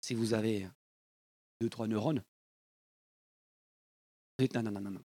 [0.00, 0.68] Si vous avez
[1.60, 2.22] deux, trois neurones,
[4.38, 5.02] vous dites non, non, non, non.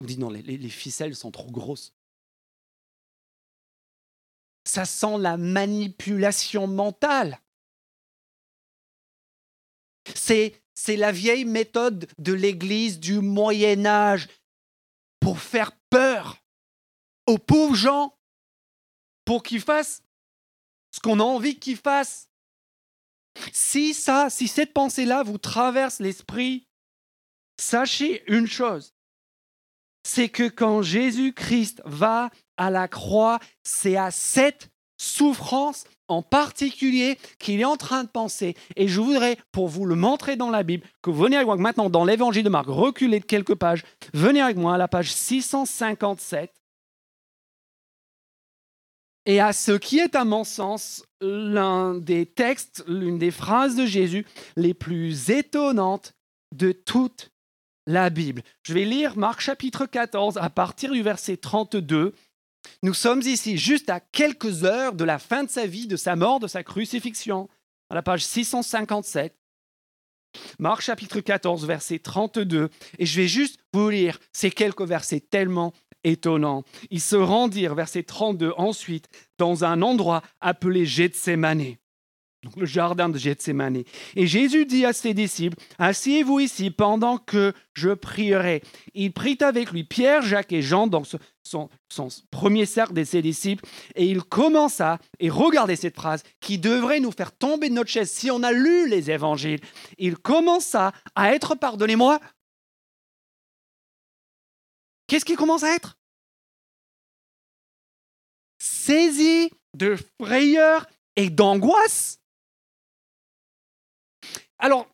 [0.00, 1.92] Vous dites non, les, les ficelles sont trop grosses.
[4.64, 7.40] Ça sent la manipulation mentale.
[10.14, 10.62] C'est
[10.96, 14.28] la vieille méthode de l'Église du Moyen Âge
[15.26, 16.40] pour faire peur
[17.26, 18.16] aux pauvres gens
[19.24, 20.04] pour qu'il fasse
[20.92, 22.30] ce qu'on a envie qu'il fasse.
[23.50, 26.68] Si ça, si cette pensée-là vous traverse l'esprit,
[27.60, 28.94] sachez une chose,
[30.04, 37.60] c'est que quand Jésus-Christ va à la croix, c'est à cette souffrance en particulier qu'il
[37.60, 38.54] est en train de penser.
[38.76, 41.56] Et je voudrais, pour vous le montrer dans la Bible, que vous venez avec moi
[41.56, 45.12] maintenant dans l'évangile de Marc, reculez de quelques pages, venez avec moi à la page
[45.12, 46.52] 657.
[49.28, 53.84] Et à ce qui est, à mon sens, l'un des textes, l'une des phrases de
[53.84, 56.14] Jésus les plus étonnantes
[56.54, 57.32] de toute
[57.88, 58.42] la Bible.
[58.62, 62.14] Je vais lire Marc chapitre 14 à partir du verset 32.
[62.82, 66.16] Nous sommes ici juste à quelques heures de la fin de sa vie, de sa
[66.16, 67.48] mort, de sa crucifixion,
[67.90, 69.34] à la page 657.
[70.58, 72.68] Marc chapitre 14, verset 32.
[72.98, 75.72] Et je vais juste vous lire ces quelques versets tellement
[76.04, 76.62] étonnants.
[76.90, 81.76] Ils se rendirent, verset 32, ensuite, dans un endroit appelé Gethsemane
[82.56, 83.82] le jardin de Gethsemane.
[84.14, 88.62] Et Jésus dit à ses disciples, Asseyez-vous ici pendant que je prierai.
[88.94, 91.02] Il prit avec lui Pierre, Jacques et Jean dans
[91.42, 91.68] son,
[92.30, 97.12] premier cercle de ses disciples, et il commença, et regardez cette phrase, qui devrait nous
[97.12, 99.60] faire tomber de notre chaise si on a lu les évangiles,
[99.98, 102.20] il commença à être, pardonnez-moi,
[105.06, 105.98] qu'est-ce qu'il commence à être?
[108.58, 112.20] Saisi de frayeur et d'angoisse.
[114.58, 114.88] Alors,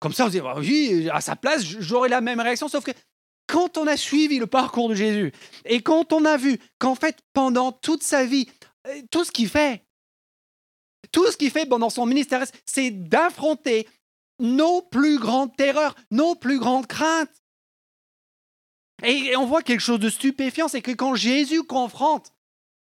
[0.00, 2.92] comme ça, vous dites, oui, à sa place, j'aurais la même réaction, sauf que
[3.46, 5.32] quand on a suivi le parcours de Jésus
[5.64, 8.48] et quand on a vu qu'en fait, pendant toute sa vie,
[8.86, 9.84] euh, tout ce qu'il fait,
[11.12, 13.88] tout ce qu'il fait pendant son ministère, c'est d'affronter
[14.38, 17.30] nos plus grandes terreurs, nos plus grandes craintes.
[19.02, 22.32] Et on voit quelque chose de stupéfiant, c'est que quand Jésus confronte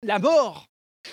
[0.03, 0.67] la mort,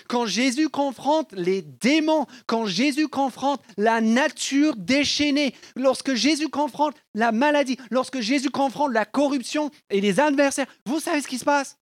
[0.08, 7.32] quand Jésus confronte les démons, quand Jésus confronte la nature déchaînée, lorsque Jésus confronte la
[7.32, 11.76] maladie, lorsque Jésus confronte la corruption et les adversaires, vous savez ce qui se passe?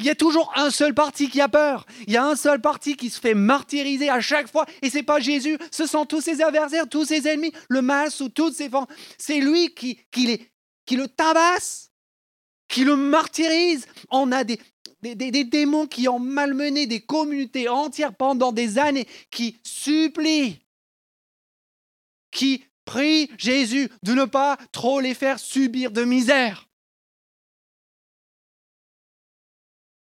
[0.00, 1.84] Il y a toujours un seul parti qui a peur.
[2.06, 4.64] Il y a un seul parti qui se fait martyriser à chaque fois.
[4.80, 8.10] Et ce n'est pas Jésus, ce sont tous ses adversaires, tous ses ennemis, le mal
[8.10, 8.86] sous toutes ses formes.
[9.18, 10.48] C'est lui qui, qui,
[10.86, 11.90] qui le tabasse,
[12.66, 13.86] qui le martyrise.
[14.08, 14.58] On a des,
[15.02, 20.60] des, démons qui ont malmené des communautés entières pendant des années, qui supplient,
[22.30, 26.66] qui prient Jésus de ne pas trop les faire subir de misère.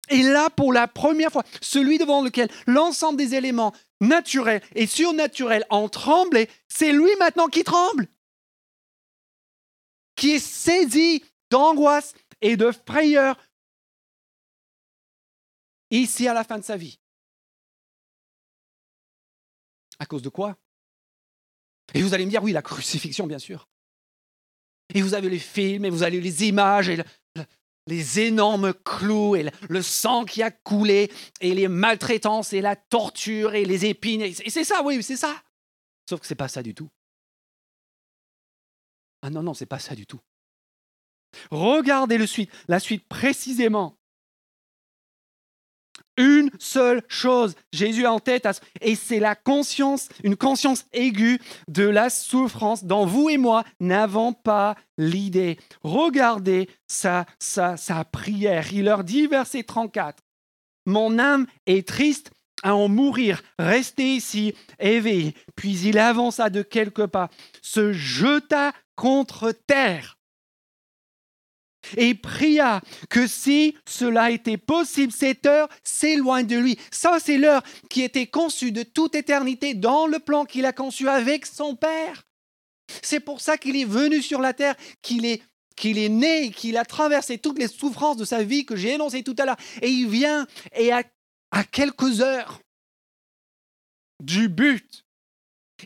[0.10, 5.66] Et là, pour la première fois, celui devant lequel l'ensemble des éléments naturels et surnaturels
[5.70, 8.08] ont tremblé, c'est lui maintenant qui tremble,
[10.16, 13.38] qui est saisi d'angoisse et de frayeur
[15.92, 17.00] ici à la fin de sa vie.
[20.00, 20.58] À cause de quoi?
[21.94, 23.68] Et vous allez me dire, oui, la crucifixion, bien sûr.
[24.94, 27.02] Et vous avez les films, et vous avez les images, et
[27.88, 33.56] les énormes clous, et le, sang qui a coulé, et les maltraitances, et la torture,
[33.56, 34.22] et les épines.
[34.22, 35.42] Et c'est ça, oui, c'est ça.
[36.10, 36.90] Sauf que c'est pas ça du tout.
[39.22, 40.22] Ah non, non, c'est pas ça du tout.
[41.52, 43.97] Regardez le suite, la suite précisément
[46.18, 47.56] une seule chose.
[47.72, 48.48] Jésus a en tête,
[48.82, 54.34] et c'est la conscience, une conscience aiguë de la souffrance dont vous et moi n'avons
[54.34, 55.58] pas l'idée.
[55.84, 58.74] Regardez sa, sa, sa prière.
[58.74, 60.24] Il leur dit, verset 34,
[60.86, 62.32] Mon âme est triste
[62.64, 63.44] à en mourir.
[63.60, 65.36] Restez ici, éveillé.
[65.56, 67.30] Puis il avança de quelques pas,
[67.62, 70.17] se jeta contre terre
[71.96, 76.78] et pria que si cela était possible, cette heure s'éloigne de lui.
[76.92, 81.08] Ça, c'est l'heure qui était conçue de toute éternité dans le plan qu'il a conçu
[81.08, 82.24] avec son Père.
[83.02, 85.42] C'est pour ça qu'il est venu sur la terre, qu'il est
[85.76, 89.22] qu'il est né, qu'il a traversé toutes les souffrances de sa vie que j'ai énoncées
[89.22, 89.58] tout à l'heure.
[89.84, 91.04] Et il vient et à,
[91.52, 92.60] à quelques heures
[94.20, 95.06] du but,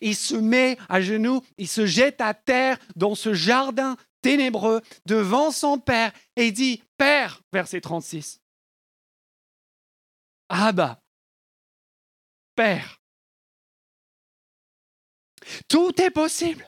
[0.02, 5.52] il se met à genoux, il se jette à terre dans ce jardin ténébreux devant
[5.52, 8.42] son Père et dit, Père, verset 36,
[10.50, 11.02] Abba,
[12.56, 13.02] Père,
[15.68, 16.68] tout est possible.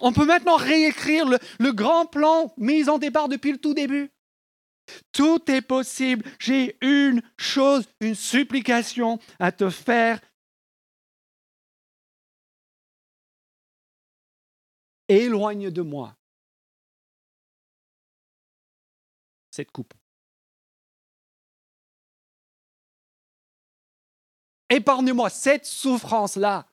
[0.00, 4.10] On peut maintenant réécrire le, le, grand plan mis en départ depuis le tout début.
[5.12, 6.24] Tout est possible.
[6.40, 10.20] J'ai une chose, une supplication à te faire
[15.16, 16.16] éloigne de moi
[19.52, 19.94] cette coupe.
[24.70, 26.66] Épargne-moi cette souffrance-là.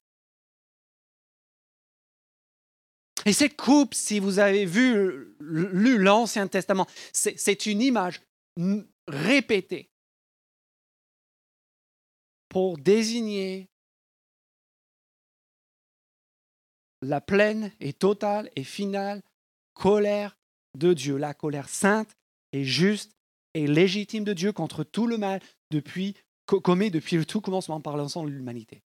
[3.26, 8.22] Et cette coupe, si vous avez vu, lu l'Ancien Testament, c'est une image
[9.08, 9.92] répétée
[12.48, 13.70] pour désigner
[17.02, 19.22] la pleine et totale et finale
[19.74, 20.38] colère
[20.78, 22.16] de Dieu, la colère sainte
[22.52, 23.16] et juste
[23.54, 25.42] et légitime de Dieu contre tout le mal
[25.72, 28.84] depuis, commis depuis le tout commencement par l'ensemble de l'humanité.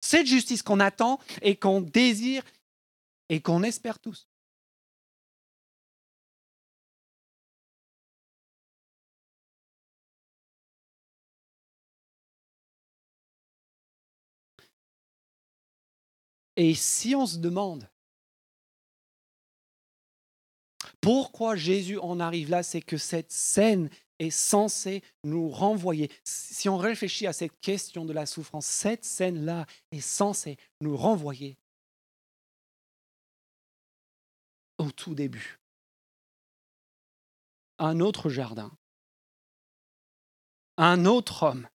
[0.00, 2.44] Cette justice qu'on attend et qu'on désire
[3.28, 4.28] et qu'on espère tous.
[16.56, 17.88] Et si on se demande
[21.00, 26.10] pourquoi Jésus en arrive là, c'est que cette scène est censée nous renvoyer.
[26.24, 31.58] Si on réfléchit à cette question de la souffrance, cette scène-là est censée nous renvoyer
[34.78, 35.60] au tout début.
[37.78, 38.76] Un autre jardin,
[40.76, 41.68] un autre homme.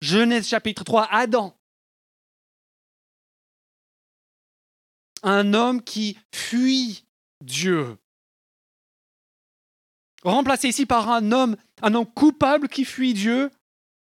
[0.00, 1.57] Genèse chapitre 3, Adam.
[5.22, 7.04] Un homme qui fuit
[7.40, 7.96] Dieu.
[10.22, 13.50] Remplacé ici par un homme, un homme coupable qui fuit Dieu,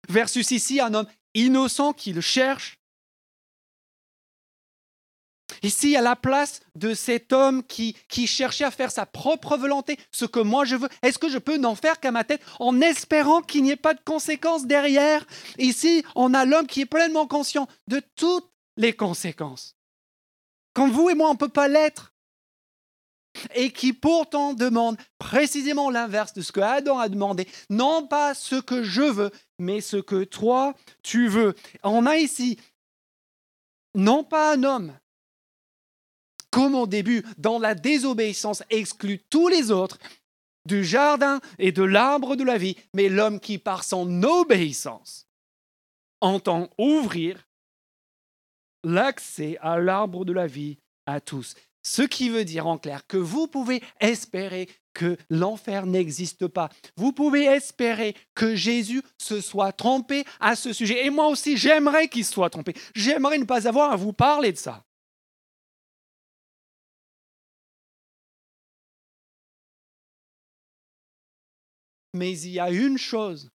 [0.07, 2.79] versus ici un homme innocent qui le cherche.
[5.61, 9.97] Ici, à la place de cet homme qui, qui cherchait à faire sa propre volonté,
[10.11, 12.79] ce que moi je veux, est-ce que je peux n'en faire qu'à ma tête en
[12.81, 15.25] espérant qu'il n'y ait pas de conséquences derrière?
[15.57, 19.75] Ici, on a l'homme qui est pleinement conscient de toutes les conséquences.
[20.73, 22.13] Quand vous et moi, on ne peut pas l'être
[23.55, 28.55] et qui pourtant demande précisément l'inverse de ce que Adam a demandé, non pas ce
[28.55, 31.55] que je veux, mais ce que toi tu veux.
[31.83, 32.57] On a ici
[33.95, 34.97] non pas un homme,
[36.51, 39.97] comme au début, dans la désobéissance, exclut tous les autres
[40.65, 45.27] du jardin et de l'arbre de la vie, mais l'homme qui, par son obéissance,
[46.21, 47.47] entend ouvrir
[48.83, 51.55] l'accès à l'arbre de la vie à tous.
[51.81, 56.69] Ce qui veut dire en clair que vous pouvez espérer que l'enfer n'existe pas.
[56.97, 61.05] Vous pouvez espérer que Jésus se soit trompé à ce sujet.
[61.05, 62.73] Et moi aussi, j'aimerais qu'il soit trompé.
[62.95, 64.83] J'aimerais ne pas avoir à vous parler de ça.
[72.13, 73.49] Mais il y a une chose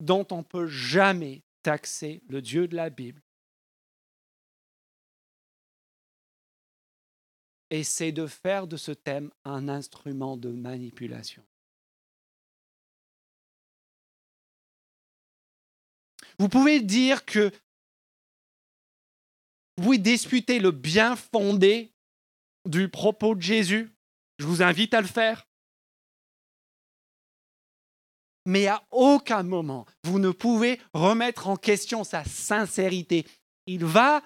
[0.00, 3.20] dont on ne peut jamais taxer le Dieu de la Bible,
[7.70, 11.44] et c'est de faire de ce thème un instrument de manipulation.
[16.38, 17.50] Vous pouvez dire que
[19.76, 21.92] vous pouvez disputer le bien fondé
[22.64, 23.90] du propos de Jésus.
[24.38, 25.48] Je vous invite à le faire.
[28.46, 33.26] Mais à aucun moment, vous ne pouvez remettre en question sa sincérité.
[33.66, 34.22] Il va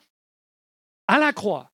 [1.09, 1.73] à la croix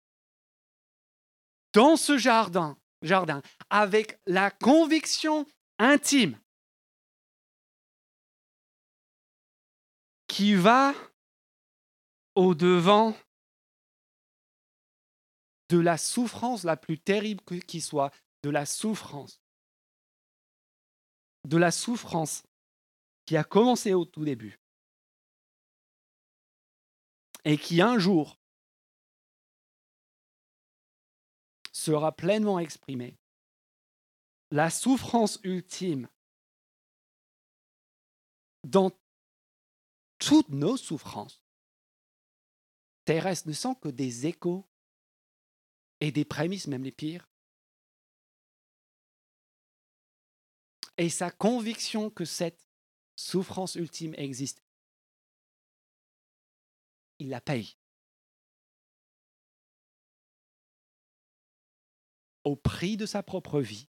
[1.74, 5.46] dans ce jardin, jardin avec la conviction
[5.80, 6.38] intime
[10.28, 10.94] qui va
[12.36, 13.16] au-devant
[15.70, 18.12] de la souffrance la plus terrible qui soit,
[18.44, 19.43] de la souffrance,
[21.46, 22.44] de la souffrance
[23.26, 24.60] qui a commencé au tout début
[27.46, 28.40] et qui un jour
[31.72, 33.18] sera pleinement exprimée.
[34.52, 36.08] La souffrance ultime
[38.64, 38.92] dans
[40.20, 41.44] toutes nos souffrances
[43.04, 44.66] terrestres ne sont que des échos
[46.00, 47.28] et des prémices, même les pires.
[50.98, 52.68] Et sa conviction que cette
[53.16, 54.64] souffrance ultime existe,
[57.20, 57.78] il la paye.
[62.44, 63.88] au prix de sa propre vie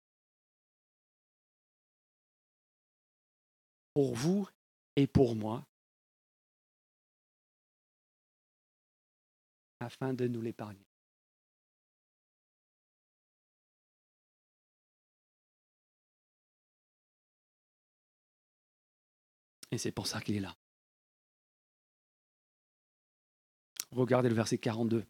[3.94, 4.48] pour vous
[4.96, 5.66] et pour moi,
[9.80, 10.89] afin de nous l'épargner.
[19.70, 20.56] Et c'est pour ça qu'il est là.
[23.92, 25.04] Regardez le verset 42.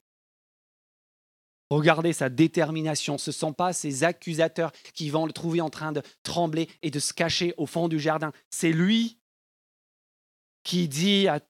[1.71, 3.17] Regardez sa détermination.
[3.17, 6.91] Ce ne sont pas ses accusateurs qui vont le trouver en train de trembler et
[6.91, 8.33] de se cacher au fond du jardin.
[8.51, 9.19] C'est lui
[10.65, 11.41] qui dit à,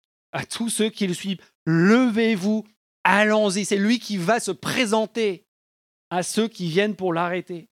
[0.46, 2.66] tous ceux qui le suivent, levez-vous,
[3.02, 3.64] allons-y.
[3.64, 5.46] C'est lui qui va se présenter
[6.10, 7.69] à ceux qui viennent pour l'arrêter.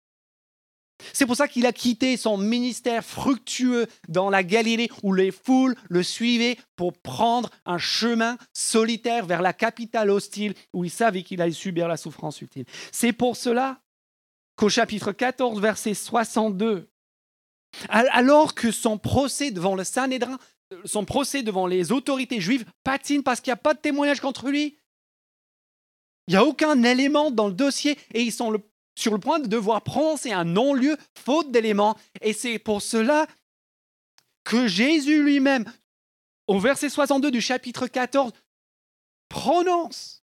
[1.12, 5.74] C'est pour ça qu'il a quitté son ministère fructueux dans la Galilée où les foules
[5.88, 11.40] le suivaient pour prendre un chemin solitaire vers la capitale hostile où il savait qu'il
[11.40, 12.64] allait subir la souffrance ultime.
[12.90, 13.80] C'est pour cela
[14.56, 16.88] qu'au chapitre 14, verset 62,
[17.88, 20.38] alors que son procès devant le Sanhédrin,
[20.84, 24.48] son procès devant les autorités juives patine parce qu'il n'y a pas de témoignage contre
[24.48, 24.78] lui,
[26.28, 28.60] il n'y a aucun élément dans le dossier et ils sont le
[28.94, 31.96] sur le point de devoir prononcer un non-lieu faute d'éléments.
[32.20, 33.26] Et c'est pour cela
[34.44, 35.64] que Jésus lui-même,
[36.46, 38.32] au verset 62 du chapitre 14,
[39.28, 40.22] prononce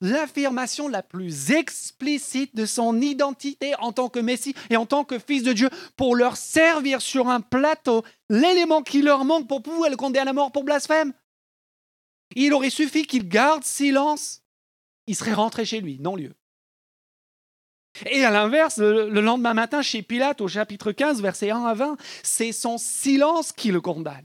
[0.00, 5.18] l'affirmation la plus explicite de son identité en tant que Messie et en tant que
[5.18, 9.90] Fils de Dieu pour leur servir sur un plateau l'élément qui leur manque pour pouvoir
[9.90, 11.12] le condamner à mort pour blasphème.
[12.34, 14.42] Il aurait suffi qu'il garde silence,
[15.06, 16.34] il serait rentré chez lui, non-lieu.
[18.06, 21.96] Et à l'inverse, le, lendemain matin, chez Pilate, au chapitre 15, versets 1 à 20,
[22.22, 24.24] c'est son silence qui le condamne.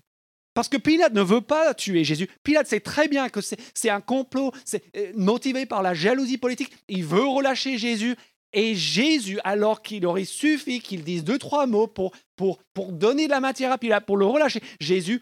[0.54, 2.28] Parce que Pilate ne veut pas tuer Jésus.
[2.44, 6.74] Pilate sait très bien que c'est un complot, c'est euh, motivé par la jalousie politique.
[6.88, 8.16] Il veut relâcher Jésus.
[8.52, 13.28] Et Jésus, alors qu'il aurait suffi qu'il dise deux, trois mots pour, pour, pour donner
[13.28, 15.22] de la matière à Pilate, pour le relâcher, Jésus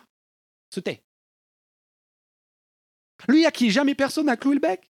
[0.73, 1.03] se tait.
[3.27, 4.89] Lui à qui jamais personne n'a cloué le bec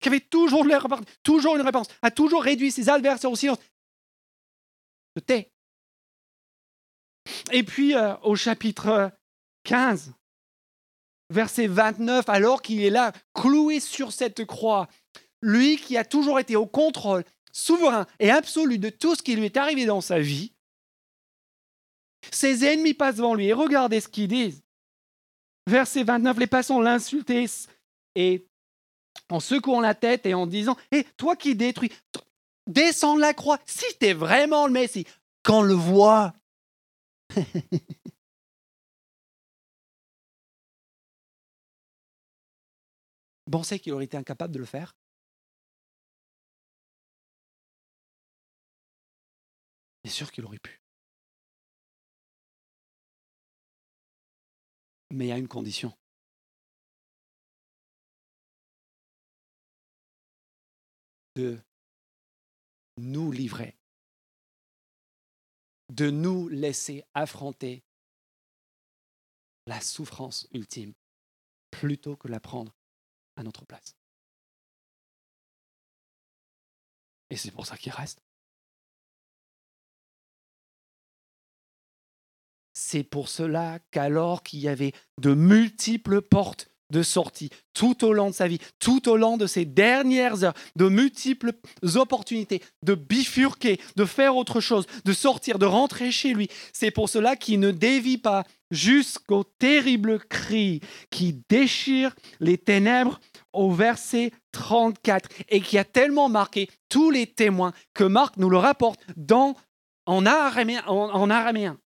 [0.00, 0.66] qui avait toujours,
[1.22, 3.58] toujours une réponse, a toujours réduit ses adversaires au silence.
[7.52, 9.12] Et puis euh, au chapitre
[9.64, 10.12] 15,
[11.30, 14.88] verset 29, alors qu'il est là, cloué sur cette croix,
[15.42, 19.46] lui qui a toujours été au contrôle souverain et absolu de tout ce qui lui
[19.46, 20.52] est arrivé dans sa vie,
[22.30, 24.62] ses ennemis passent devant lui et regardez ce qu'ils disent.
[25.66, 27.46] Verset 29, les passants l'insultaient
[28.14, 28.46] et
[29.30, 31.92] en secouant la tête et en disant Hé, toi qui détruis,
[32.66, 35.06] descends de la croix, si tu es vraiment le Messie,
[35.44, 36.34] qu'on le voit.
[43.50, 44.94] Pensez qu'il aurait été incapable de le faire?
[50.04, 50.80] Bien sûr qu'il aurait pu.
[55.10, 55.92] Mais il y a une condition.
[61.40, 61.58] De
[62.98, 63.78] nous livrer,
[65.88, 67.82] de nous laisser affronter
[69.66, 70.92] la souffrance ultime
[71.70, 72.76] plutôt que la prendre
[73.36, 73.96] à notre place.
[77.30, 78.20] Et c'est pour ça qu'il reste.
[82.74, 88.30] C'est pour cela qu'alors qu'il y avait de multiples portes de sortie tout au long
[88.30, 91.52] de sa vie, tout au long de ses dernières heures, de multiples
[91.94, 96.48] opportunités de bifurquer, de faire autre chose, de sortir, de rentrer chez lui.
[96.72, 100.80] C'est pour cela qu'il ne dévie pas jusqu'au terrible cri
[101.10, 103.20] qui déchire les ténèbres
[103.52, 108.58] au verset 34 et qui a tellement marqué tous les témoins que Marc nous le
[108.58, 109.56] rapporte dans,
[110.06, 111.78] en, araméen, en, araméen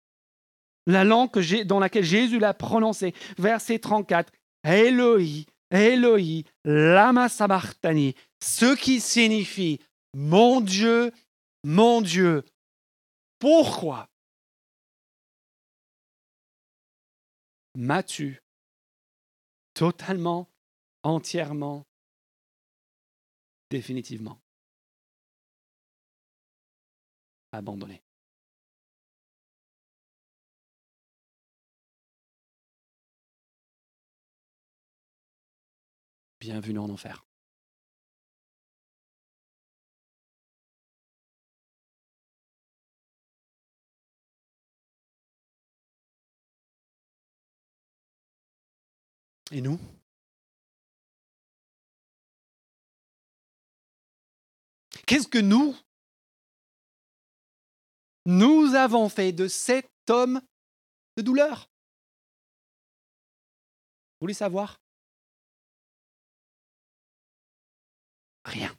[0.87, 1.31] la langue
[1.65, 4.31] dans laquelle Jésus l'a prononcé, verset 34.
[4.65, 9.79] Eloi, Eloi, lama sabachthani, ce qui signifie
[10.15, 11.13] mon Dieu,
[11.65, 12.45] mon Dieu,
[13.39, 14.09] pourquoi
[17.75, 18.41] m'as-tu
[19.75, 20.49] totalement,
[21.03, 21.85] entièrement,
[23.71, 24.41] définitivement
[27.53, 28.03] abandonné?
[36.45, 37.25] Bienvenue en enfer.
[49.53, 49.81] Et nous?
[55.07, 55.75] Qu'est-ce que nous,
[58.27, 60.43] nous avons fait de cet homme
[61.17, 61.71] de douleur.
[64.21, 64.84] Vous voulez savoir?
[68.45, 68.77] Rien.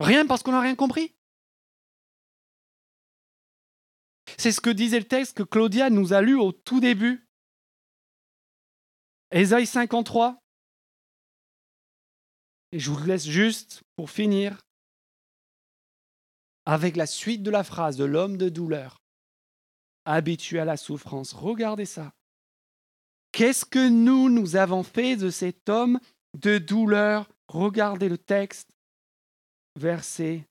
[0.00, 1.14] Rien parce qu'on n'a rien compris?
[4.38, 7.28] C'est ce que disait le texte que Claudia nous a lu au tout début.
[9.30, 10.38] Ésaïe 53.
[12.72, 14.62] Et je vous laisse juste, pour finir,
[16.64, 19.02] avec la suite de la phrase de l'homme de douleur,
[20.04, 21.32] habitué à la souffrance.
[21.32, 22.12] Regardez ça.
[23.32, 25.98] Qu'est-ce que nous, nous avons fait de cet homme
[26.38, 27.28] de douleur?
[27.48, 28.68] Regardez le texte,
[29.78, 30.46] verset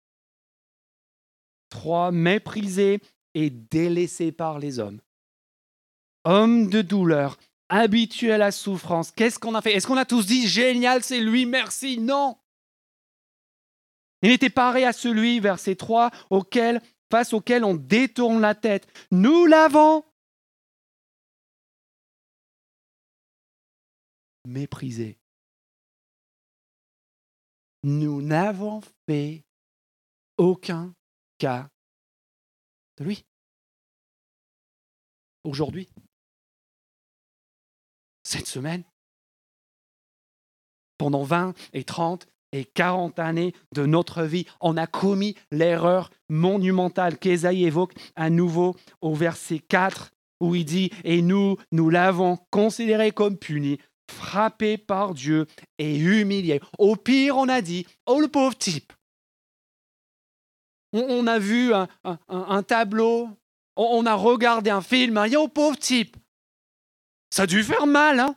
[1.69, 2.99] 3, méprisé
[3.33, 4.99] et délaissé par les hommes.
[6.25, 7.37] Homme de douleur,
[7.69, 9.11] habitué à la souffrance.
[9.11, 9.73] Qu'est-ce qu'on a fait?
[9.73, 11.99] Est-ce qu'on a tous dit génial, c'est lui, merci?
[11.99, 12.37] Non.
[14.21, 18.87] Il était paré à celui, verset 3, auquel, face auquel on détourne la tête.
[19.11, 20.03] Nous l'avons
[24.45, 25.17] méprisé.
[27.83, 29.43] Nous n'avons fait
[30.37, 30.93] aucun
[31.37, 31.69] cas
[32.97, 33.25] de lui.
[35.43, 35.89] Aujourd'hui,
[38.23, 38.83] cette semaine,
[40.97, 47.17] pendant 20 et 30 et 40 années de notre vie, on a commis l'erreur monumentale
[47.17, 50.11] qu'Ésaïe évoque à nouveau au verset 4,
[50.41, 53.79] où il dit, et nous, nous l'avons considéré comme puni,
[54.11, 55.47] frappé par Dieu
[55.77, 56.61] et humilié.
[56.77, 58.93] Au pire, on a dit, oh le pauvre type.
[60.93, 63.29] On, a vu un, tableau,
[63.77, 66.17] on, a regardé un film, a oh pauvre type.
[67.33, 68.35] Ça a dû faire mal, hein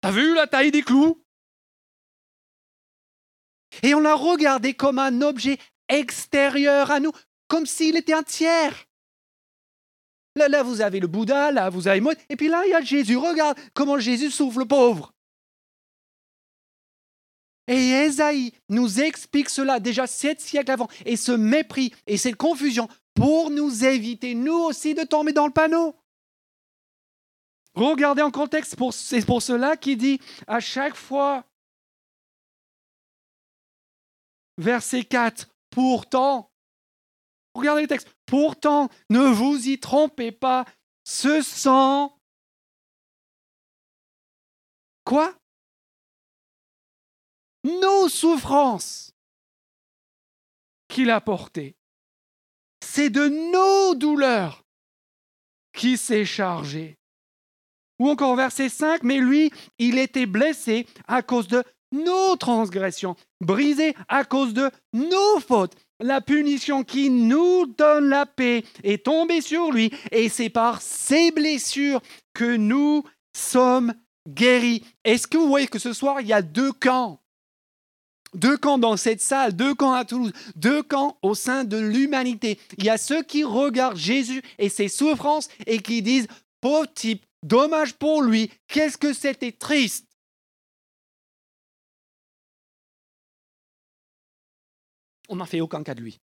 [0.00, 1.20] T'as vu la taille des clous?
[3.82, 5.58] Et on l'a regardé comme un objet
[5.88, 7.12] extérieur à nous,
[7.48, 8.86] comme s'il était un tiers.
[10.36, 12.74] Là, là, vous avez le Bouddha, là, vous avez moi, et puis là, il y
[12.74, 13.16] a Jésus.
[13.16, 15.12] Regarde comment Jésus souffle le pauvre.
[17.66, 22.88] Et Esaïe nous explique cela déjà sept siècles avant, et ce mépris et cette confusion
[23.14, 25.94] pour nous éviter, nous aussi, de tomber dans le panneau.
[27.74, 31.44] Regardez en contexte, c'est pour cela qu'il dit à chaque fois,
[34.58, 36.49] verset 4, pourtant,
[37.54, 40.64] regardez le texte, pourtant, ne vous y trompez pas,
[41.04, 42.16] ce sang,
[45.04, 45.34] quoi?
[47.64, 49.12] Nos souffrances
[50.88, 51.76] qu'il a portées.
[52.82, 54.64] C'est de nos douleurs
[55.72, 56.96] qui s'est chargé.
[57.98, 63.94] Ou encore verset 5, mais lui, il était blessé à cause de nos transgressions, brisé
[64.08, 65.76] à cause de nos fautes.
[66.00, 71.30] La punition qui nous donne la paix est tombée sur lui et c'est par ses
[71.30, 72.00] blessures
[72.32, 73.04] que nous
[73.36, 73.92] sommes
[74.26, 74.82] guéris.
[75.04, 77.20] Est-ce que vous voyez que ce soir, il y a deux camps?
[78.34, 82.58] Deux camps dans cette salle, deux camps à Toulouse, deux camps au sein de l'humanité.
[82.78, 86.28] Il y a ceux qui regardent Jésus et ses souffrances et qui disent,
[86.60, 88.50] pauvre type, Dommage pour lui.
[88.68, 90.06] Qu'est-ce que c'était triste?
[95.30, 96.20] On n'a fait aucun cas de lui.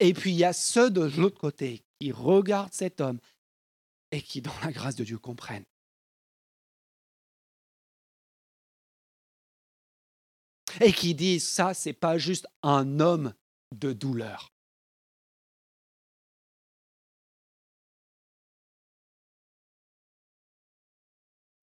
[0.00, 3.18] Et puis il y a ceux de l'autre côté qui regardent cet homme
[4.10, 5.64] et qui, dans la grâce de Dieu, comprennent.
[10.80, 13.34] Et qui disent, ça, c'est pas juste un homme
[13.72, 14.52] de douleur.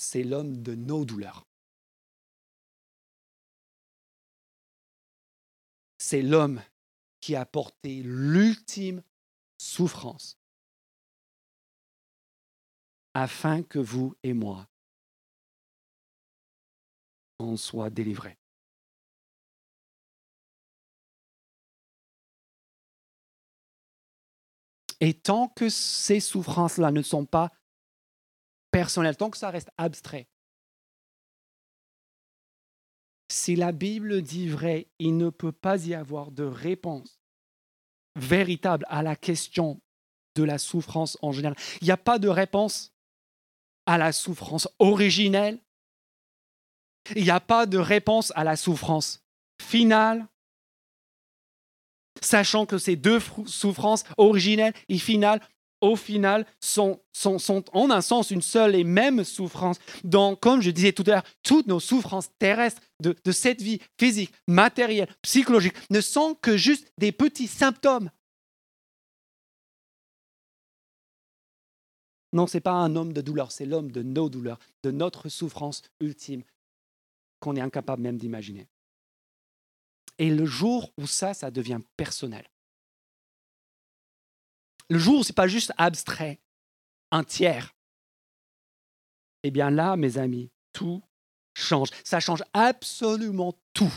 [0.05, 1.45] c'est l'homme de nos douleurs.
[6.07, 6.61] C'est l'homme
[7.19, 9.01] qui a porté l'ultime
[9.57, 10.37] souffrance
[13.15, 14.67] afin que vous et moi
[17.39, 18.37] en soient délivrés.
[24.99, 27.51] Et tant que ces souffrances-là ne sont pas
[28.69, 30.27] personnel, tant que ça reste abstrait.
[33.35, 37.19] Si la Bible dit vrai, il ne peut pas y avoir de réponse
[38.15, 39.81] véritable à la question
[40.35, 41.57] de la souffrance en général.
[41.81, 42.93] Il n'y a pas de réponse
[43.85, 45.59] à la souffrance originelle.
[47.13, 49.21] Il n'y a pas de réponse à la souffrance
[49.61, 50.25] finale.
[52.21, 55.41] Sachant que ces deux souffrances originelles et finales
[55.85, 56.99] au final, sont,
[57.73, 59.77] en un sens une seule et même souffrance.
[60.03, 63.79] Donc, comme je disais tout à l'heure, toutes nos souffrances terrestres de, de cette vie
[63.99, 68.09] physique, matérielle, psychologique, ne sont que juste des petits symptômes.
[72.33, 75.29] Non, ce n'est pas un homme de douleur, c'est l'homme de nos douleurs, de notre
[75.29, 76.43] souffrance ultime
[77.39, 78.67] qu'on est incapable même d'imaginer.
[80.17, 82.45] Et le jour où ça, ça devient personnel,
[84.89, 86.39] le jour où ce n'est pas juste abstrait,
[87.11, 87.75] un tiers,
[89.43, 91.01] eh bien là, mes amis, tout
[91.53, 91.89] change.
[92.03, 93.93] Ça change absolument tout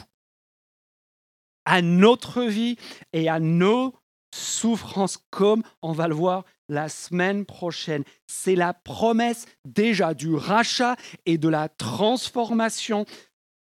[1.65, 2.77] à notre vie
[3.13, 3.95] et à nos
[4.35, 8.05] souffrances, comme on va le voir la semaine prochaine.
[8.27, 13.07] C'est la promesse déjà du rachat et de la transformation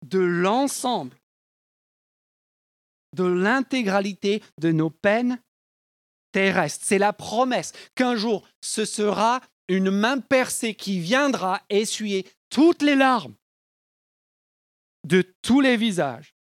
[0.04, 1.16] de l'ensemble,
[3.14, 5.38] de l'intégralité de nos peines
[6.32, 6.84] terrestres.
[6.86, 12.96] C'est la promesse qu'un jour, ce sera une main percée qui viendra essuyer toutes les
[12.96, 13.34] larmes
[15.04, 16.34] de tous les visages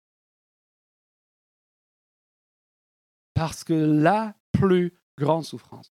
[3.34, 5.90] Parce que la plus grande souffrance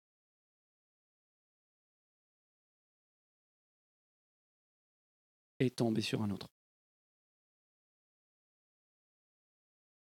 [5.61, 6.49] est tombée sur un autre.